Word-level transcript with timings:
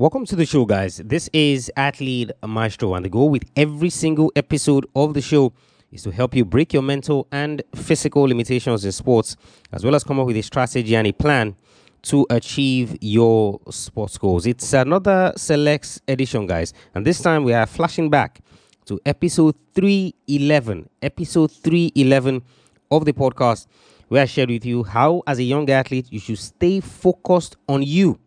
Welcome 0.00 0.24
to 0.28 0.34
the 0.34 0.46
show, 0.46 0.64
guys. 0.64 0.96
This 0.96 1.28
is 1.34 1.70
Athlete 1.76 2.30
Maestro, 2.42 2.94
and 2.94 3.04
the 3.04 3.10
goal 3.10 3.28
with 3.28 3.44
every 3.54 3.90
single 3.90 4.32
episode 4.34 4.86
of 4.96 5.12
the 5.12 5.20
show 5.20 5.52
is 5.92 6.02
to 6.04 6.10
help 6.10 6.34
you 6.34 6.46
break 6.46 6.72
your 6.72 6.82
mental 6.82 7.28
and 7.30 7.62
physical 7.74 8.22
limitations 8.22 8.82
in 8.86 8.92
sports, 8.92 9.36
as 9.74 9.84
well 9.84 9.94
as 9.94 10.02
come 10.02 10.18
up 10.18 10.26
with 10.26 10.38
a 10.38 10.42
strategy 10.42 10.96
and 10.96 11.06
a 11.06 11.12
plan 11.12 11.54
to 12.00 12.26
achieve 12.30 12.96
your 13.02 13.60
sports 13.68 14.16
goals. 14.16 14.46
It's 14.46 14.72
another 14.72 15.34
Selects 15.36 16.00
edition, 16.08 16.46
guys, 16.46 16.72
and 16.94 17.06
this 17.06 17.20
time 17.20 17.44
we 17.44 17.52
are 17.52 17.66
flashing 17.66 18.08
back 18.08 18.40
to 18.86 18.98
episode 19.04 19.54
311. 19.74 20.88
Episode 21.02 21.52
311 21.52 22.42
of 22.90 23.04
the 23.04 23.12
podcast, 23.12 23.66
where 24.08 24.22
I 24.22 24.24
shared 24.24 24.48
with 24.48 24.64
you 24.64 24.82
how, 24.82 25.22
as 25.26 25.38
a 25.38 25.44
young 25.44 25.68
athlete, 25.68 26.06
you 26.10 26.20
should 26.20 26.38
stay 26.38 26.80
focused 26.80 27.58
on 27.68 27.82
you 27.82 28.18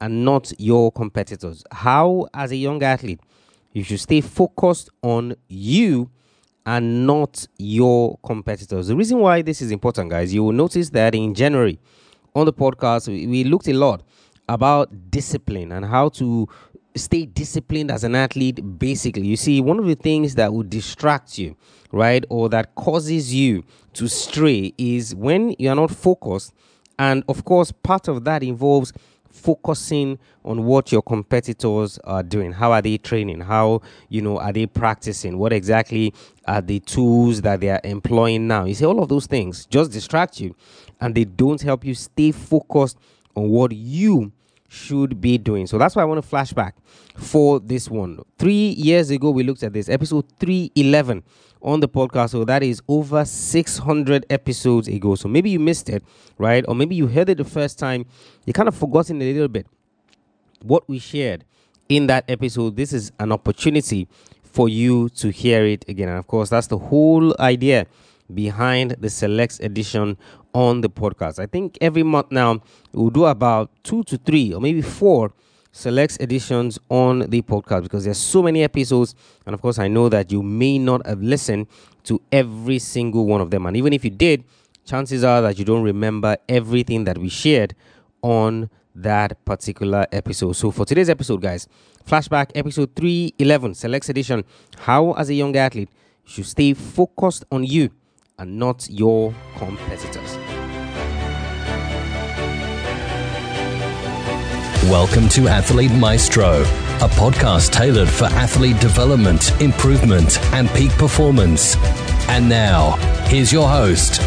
and 0.00 0.24
not 0.24 0.52
your 0.58 0.92
competitors. 0.92 1.64
How, 1.72 2.28
as 2.34 2.52
a 2.52 2.56
young 2.56 2.82
athlete, 2.82 3.20
you 3.72 3.82
should 3.84 4.00
stay 4.00 4.20
focused 4.20 4.90
on 5.02 5.36
you 5.48 6.10
and 6.66 7.06
not 7.06 7.46
your 7.58 8.18
competitors. 8.24 8.88
The 8.88 8.96
reason 8.96 9.18
why 9.18 9.42
this 9.42 9.62
is 9.62 9.70
important, 9.70 10.10
guys, 10.10 10.34
you 10.34 10.44
will 10.44 10.52
notice 10.52 10.90
that 10.90 11.14
in 11.14 11.34
January 11.34 11.78
on 12.34 12.46
the 12.46 12.52
podcast, 12.52 13.08
we, 13.08 13.44
looked 13.44 13.68
a 13.68 13.72
lot 13.72 14.02
about 14.48 15.10
discipline 15.10 15.72
and 15.72 15.84
how 15.84 16.08
to 16.08 16.48
stay 16.94 17.26
disciplined 17.26 17.90
as 17.90 18.02
an 18.02 18.14
athlete 18.14 18.60
basically 18.78 19.26
you 19.26 19.36
see 19.36 19.60
one 19.60 19.78
of 19.78 19.86
the 19.86 19.94
things 19.94 20.34
that 20.34 20.52
will 20.52 20.64
distract 20.64 21.38
you 21.38 21.56
right 21.92 22.24
or 22.28 22.48
that 22.48 22.74
causes 22.74 23.32
you 23.32 23.62
to 23.92 24.08
stray 24.08 24.72
is 24.78 25.14
when 25.14 25.54
you're 25.58 25.76
not 25.76 25.90
focused 25.90 26.52
and 26.98 27.22
of 27.28 27.44
course 27.44 27.70
part 27.70 28.08
of 28.08 28.24
that 28.24 28.42
involves 28.42 28.92
focusing 29.38 30.18
on 30.44 30.64
what 30.64 30.92
your 30.92 31.02
competitors 31.02 31.98
are 32.04 32.22
doing. 32.22 32.52
How 32.52 32.72
are 32.72 32.82
they 32.82 32.98
training? 32.98 33.40
How 33.40 33.82
you 34.08 34.22
know 34.22 34.38
are 34.38 34.52
they 34.52 34.66
practicing? 34.66 35.38
What 35.38 35.52
exactly 35.52 36.12
are 36.46 36.60
the 36.60 36.80
tools 36.80 37.42
that 37.42 37.60
they 37.60 37.70
are 37.70 37.80
employing 37.84 38.46
now? 38.46 38.64
You 38.64 38.74
see 38.74 38.84
all 38.84 39.02
of 39.02 39.08
those 39.08 39.26
things 39.26 39.66
just 39.66 39.92
distract 39.92 40.40
you 40.40 40.54
and 41.00 41.14
they 41.14 41.24
don't 41.24 41.60
help 41.60 41.84
you 41.84 41.94
stay 41.94 42.32
focused 42.32 42.98
on 43.34 43.48
what 43.48 43.72
you 43.72 44.32
should 44.68 45.20
be 45.20 45.38
doing. 45.38 45.66
So 45.66 45.78
that's 45.78 45.96
why 45.96 46.02
I 46.02 46.04
want 46.04 46.22
to 46.22 46.28
flash 46.28 46.52
back 46.52 46.76
for 47.16 47.58
this 47.58 47.88
one. 47.90 48.22
Three 48.38 48.70
years 48.70 49.10
ago, 49.10 49.30
we 49.30 49.42
looked 49.42 49.62
at 49.62 49.72
this 49.72 49.88
episode 49.88 50.26
311 50.38 51.24
on 51.62 51.80
the 51.80 51.88
podcast. 51.88 52.30
So 52.30 52.44
that 52.44 52.62
is 52.62 52.80
over 52.86 53.24
600 53.24 54.26
episodes 54.30 54.86
ago. 54.86 55.14
So 55.14 55.28
maybe 55.28 55.50
you 55.50 55.58
missed 55.58 55.88
it, 55.88 56.04
right? 56.36 56.64
Or 56.68 56.74
maybe 56.74 56.94
you 56.94 57.06
heard 57.06 57.28
it 57.30 57.38
the 57.38 57.44
first 57.44 57.78
time. 57.78 58.06
You 58.44 58.52
kind 58.52 58.68
of 58.68 58.74
forgotten 58.74 59.20
a 59.20 59.32
little 59.32 59.48
bit 59.48 59.66
what 60.62 60.88
we 60.88 60.98
shared 60.98 61.44
in 61.88 62.06
that 62.08 62.24
episode. 62.28 62.76
This 62.76 62.92
is 62.92 63.10
an 63.18 63.32
opportunity 63.32 64.06
for 64.42 64.68
you 64.68 65.08
to 65.10 65.30
hear 65.30 65.64
it 65.64 65.84
again. 65.88 66.08
And 66.08 66.18
of 66.18 66.26
course, 66.26 66.50
that's 66.50 66.66
the 66.66 66.78
whole 66.78 67.34
idea 67.40 67.86
behind 68.32 68.96
the 68.98 69.08
Selects 69.08 69.58
edition 69.60 70.18
on 70.58 70.80
the 70.80 70.90
podcast. 70.90 71.38
I 71.38 71.46
think 71.46 71.78
every 71.80 72.02
month 72.02 72.32
now 72.32 72.60
we'll 72.92 73.10
do 73.10 73.26
about 73.26 73.70
two 73.84 74.02
to 74.04 74.18
three 74.18 74.52
or 74.52 74.60
maybe 74.60 74.82
four 74.82 75.32
Selects 75.70 76.18
editions 76.18 76.80
on 76.88 77.20
the 77.30 77.42
podcast 77.42 77.84
because 77.84 78.04
there's 78.04 78.18
so 78.18 78.42
many 78.42 78.64
episodes 78.64 79.14
and 79.46 79.54
of 79.54 79.60
course 79.60 79.78
I 79.78 79.86
know 79.86 80.08
that 80.08 80.32
you 80.32 80.42
may 80.42 80.76
not 80.78 81.06
have 81.06 81.22
listened 81.22 81.68
to 82.04 82.20
every 82.32 82.80
single 82.80 83.26
one 83.26 83.40
of 83.40 83.52
them 83.52 83.66
and 83.66 83.76
even 83.76 83.92
if 83.92 84.02
you 84.02 84.10
did 84.10 84.42
chances 84.84 85.22
are 85.22 85.42
that 85.42 85.58
you 85.58 85.64
don't 85.64 85.84
remember 85.84 86.36
everything 86.48 87.04
that 87.04 87.18
we 87.18 87.28
shared 87.28 87.76
on 88.22 88.70
that 88.96 89.44
particular 89.44 90.06
episode. 90.10 90.54
So 90.54 90.72
for 90.72 90.84
today's 90.84 91.10
episode 91.10 91.42
guys, 91.42 91.68
flashback 92.04 92.50
episode 92.56 92.96
311 92.96 93.74
Selects 93.74 94.08
edition 94.08 94.42
how 94.78 95.12
as 95.12 95.28
a 95.28 95.34
young 95.34 95.54
athlete 95.54 95.90
you 96.24 96.32
should 96.32 96.46
stay 96.46 96.74
focused 96.74 97.44
on 97.52 97.62
you 97.62 97.90
and 98.38 98.58
not 98.58 98.88
your 98.90 99.34
competitors. 99.56 100.37
Welcome 104.88 105.28
to 105.30 105.48
Athlete 105.48 105.92
Maestro, 105.92 106.62
a 106.62 107.08
podcast 107.10 107.72
tailored 107.72 108.08
for 108.08 108.24
athlete 108.24 108.80
development, 108.80 109.52
improvement, 109.60 110.42
and 110.54 110.66
peak 110.70 110.90
performance. 110.92 111.76
And 112.26 112.48
now, 112.48 112.92
here's 113.26 113.52
your 113.52 113.68
host. 113.68 114.22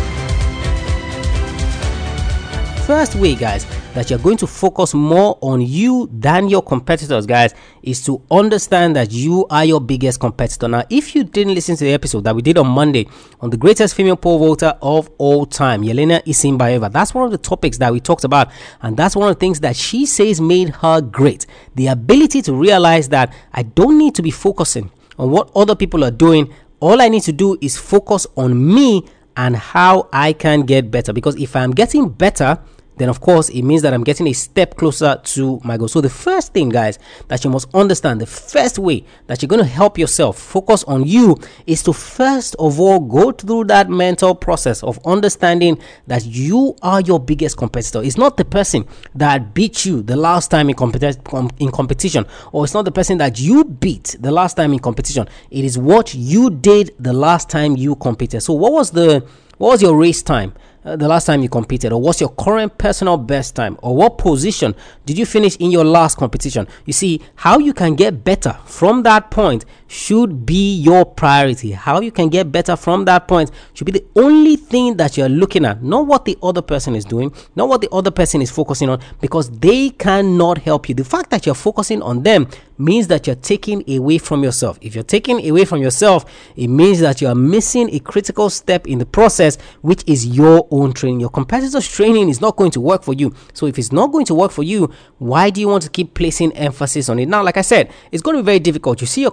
First 2.85 3.15
way, 3.15 3.33
guys, 3.33 3.65
that 3.93 4.09
you're 4.09 4.19
going 4.19 4.37
to 4.37 4.47
focus 4.47 4.93
more 4.93 5.37
on 5.41 5.61
you 5.61 6.09
than 6.13 6.47
your 6.47 6.61
competitors, 6.61 7.25
guys, 7.25 7.53
is 7.83 8.03
to 8.05 8.21
understand 8.31 8.95
that 8.95 9.11
you 9.11 9.45
are 9.49 9.65
your 9.65 9.81
biggest 9.81 10.19
competitor. 10.19 10.67
Now, 10.67 10.83
if 10.89 11.13
you 11.13 11.23
didn't 11.23 11.53
listen 11.53 11.75
to 11.75 11.83
the 11.83 11.93
episode 11.93 12.23
that 12.23 12.35
we 12.35 12.41
did 12.41 12.57
on 12.57 12.67
Monday 12.67 13.07
on 13.41 13.49
the 13.49 13.57
greatest 13.57 13.95
female 13.95 14.15
pole 14.15 14.39
vaulter 14.39 14.77
of 14.81 15.09
all 15.17 15.45
time, 15.45 15.81
Yelena 15.81 16.23
Isinbayeva, 16.23 16.91
that's 16.91 17.13
one 17.13 17.25
of 17.25 17.31
the 17.31 17.37
topics 17.37 17.77
that 17.79 17.91
we 17.91 17.99
talked 17.99 18.23
about, 18.23 18.49
and 18.81 18.95
that's 18.95 19.15
one 19.15 19.29
of 19.29 19.35
the 19.35 19.39
things 19.39 19.59
that 19.59 19.75
she 19.75 20.05
says 20.05 20.39
made 20.39 20.69
her 20.69 21.01
great. 21.01 21.45
The 21.75 21.87
ability 21.87 22.41
to 22.43 22.53
realize 22.53 23.09
that 23.09 23.33
I 23.53 23.63
don't 23.63 23.97
need 23.97 24.15
to 24.15 24.21
be 24.21 24.31
focusing 24.31 24.89
on 25.17 25.31
what 25.31 25.51
other 25.55 25.75
people 25.75 26.03
are 26.03 26.11
doing. 26.11 26.53
All 26.79 27.01
I 27.01 27.09
need 27.09 27.23
to 27.23 27.31
do 27.31 27.57
is 27.61 27.77
focus 27.77 28.25
on 28.37 28.73
me 28.73 29.05
and 29.37 29.55
how 29.55 30.09
I 30.11 30.33
can 30.33 30.61
get 30.61 30.91
better. 30.91 31.13
Because 31.13 31.35
if 31.35 31.55
I'm 31.55 31.71
getting 31.71 32.09
better, 32.09 32.59
then 33.01 33.09
of 33.09 33.19
course 33.19 33.49
it 33.49 33.63
means 33.63 33.81
that 33.81 33.93
I'm 33.93 34.03
getting 34.03 34.27
a 34.27 34.33
step 34.33 34.75
closer 34.75 35.19
to 35.23 35.59
my 35.63 35.75
goal. 35.75 35.87
So 35.87 36.01
the 36.01 36.09
first 36.09 36.53
thing, 36.53 36.69
guys, 36.69 36.99
that 37.29 37.43
you 37.43 37.49
must 37.49 37.73
understand, 37.73 38.21
the 38.21 38.27
first 38.27 38.77
way 38.77 39.03
that 39.25 39.41
you're 39.41 39.47
going 39.47 39.63
to 39.63 39.67
help 39.67 39.97
yourself 39.97 40.37
focus 40.37 40.83
on 40.83 41.05
you 41.07 41.37
is 41.65 41.81
to 41.83 41.93
first 41.93 42.55
of 42.59 42.79
all 42.79 42.99
go 42.99 43.31
through 43.31 43.65
that 43.65 43.89
mental 43.89 44.35
process 44.35 44.83
of 44.83 44.99
understanding 45.05 45.79
that 46.05 46.25
you 46.25 46.75
are 46.83 47.01
your 47.01 47.19
biggest 47.19 47.57
competitor. 47.57 48.03
It's 48.03 48.17
not 48.17 48.37
the 48.37 48.45
person 48.45 48.85
that 49.15 49.55
beat 49.55 49.83
you 49.83 50.03
the 50.03 50.15
last 50.15 50.51
time 50.51 50.69
in, 50.69 50.75
competi- 50.75 51.51
in 51.59 51.71
competition, 51.71 52.25
or 52.51 52.65
it's 52.65 52.75
not 52.75 52.85
the 52.85 52.91
person 52.91 53.17
that 53.17 53.39
you 53.39 53.63
beat 53.63 54.15
the 54.19 54.31
last 54.31 54.53
time 54.55 54.73
in 54.73 54.79
competition. 54.79 55.27
It 55.49 55.65
is 55.65 55.75
what 55.75 56.13
you 56.13 56.51
did 56.51 56.91
the 56.99 57.13
last 57.13 57.49
time 57.49 57.75
you 57.75 57.95
competed. 57.95 58.43
So 58.43 58.53
what 58.53 58.73
was 58.73 58.91
the 58.91 59.25
what 59.57 59.69
was 59.69 59.81
your 59.81 59.95
race 59.95 60.23
time? 60.23 60.53
Uh, 60.83 60.95
the 60.95 61.07
last 61.07 61.25
time 61.25 61.43
you 61.43 61.49
competed 61.49 61.93
or 61.93 62.01
what's 62.01 62.19
your 62.19 62.29
current 62.29 62.75
personal 62.79 63.15
best 63.15 63.55
time 63.55 63.77
or 63.83 63.95
what 63.95 64.17
position 64.17 64.73
did 65.05 65.15
you 65.15 65.27
finish 65.27 65.55
in 65.57 65.69
your 65.69 65.85
last 65.85 66.17
competition? 66.17 66.67
You 66.85 66.93
see 66.93 67.21
how 67.35 67.59
you 67.59 67.71
can 67.71 67.93
get 67.93 68.23
better 68.23 68.57
from 68.65 69.03
that 69.03 69.29
point 69.29 69.63
should 69.91 70.45
be 70.45 70.75
your 70.75 71.05
priority 71.05 71.71
how 71.71 71.99
you 71.99 72.11
can 72.11 72.29
get 72.29 72.51
better 72.51 72.75
from 72.75 73.05
that 73.05 73.27
point 73.27 73.51
should 73.73 73.85
be 73.85 73.91
the 73.91 74.05
only 74.15 74.55
thing 74.55 74.95
that 74.97 75.17
you're 75.17 75.29
looking 75.29 75.65
at 75.65 75.83
not 75.83 76.07
what 76.07 76.25
the 76.25 76.37
other 76.41 76.61
person 76.61 76.95
is 76.95 77.05
doing 77.05 77.33
not 77.55 77.67
what 77.67 77.81
the 77.81 77.89
other 77.91 78.11
person 78.11 78.41
is 78.41 78.49
focusing 78.49 78.89
on 78.89 78.99
because 79.19 79.49
they 79.59 79.89
cannot 79.89 80.57
help 80.59 80.87
you 80.87 80.95
the 80.95 81.03
fact 81.03 81.29
that 81.29 81.45
you're 81.45 81.55
focusing 81.55 82.01
on 82.01 82.23
them 82.23 82.47
means 82.77 83.07
that 83.07 83.27
you're 83.27 83.35
taking 83.35 83.83
away 83.89 84.17
from 84.17 84.43
yourself 84.43 84.77
if 84.81 84.95
you're 84.95 85.03
taking 85.03 85.47
away 85.49 85.65
from 85.65 85.81
yourself 85.81 86.25
it 86.55 86.67
means 86.67 86.99
that 86.99 87.21
you 87.21 87.27
are 87.27 87.35
missing 87.35 87.93
a 87.93 87.99
critical 87.99 88.49
step 88.49 88.87
in 88.87 88.97
the 88.97 89.05
process 89.05 89.57
which 89.81 90.03
is 90.07 90.25
your 90.25 90.67
own 90.71 90.93
training. 90.93 91.19
Your 91.19 91.29
competitor's 91.29 91.87
training 91.87 92.29
is 92.29 92.41
not 92.41 92.55
going 92.55 92.71
to 92.71 92.81
work 92.81 93.03
for 93.03 93.13
you. 93.13 93.33
So 93.53 93.65
if 93.65 93.77
it's 93.77 93.91
not 93.91 94.11
going 94.11 94.25
to 94.25 94.35
work 94.35 94.51
for 94.51 94.63
you, 94.63 94.91
why 95.17 95.49
do 95.49 95.61
you 95.61 95.67
want 95.67 95.83
to 95.83 95.89
keep 95.89 96.13
placing 96.13 96.51
emphasis 96.53 97.09
on 97.09 97.19
it? 97.19 97.27
Now, 97.27 97.43
like 97.43 97.57
I 97.57 97.61
said, 97.61 97.91
it's 98.11 98.21
going 98.21 98.37
to 98.37 98.43
be 98.43 98.45
very 98.45 98.59
difficult. 98.59 99.01
You 99.01 99.07
see 99.07 99.21
your 99.21 99.31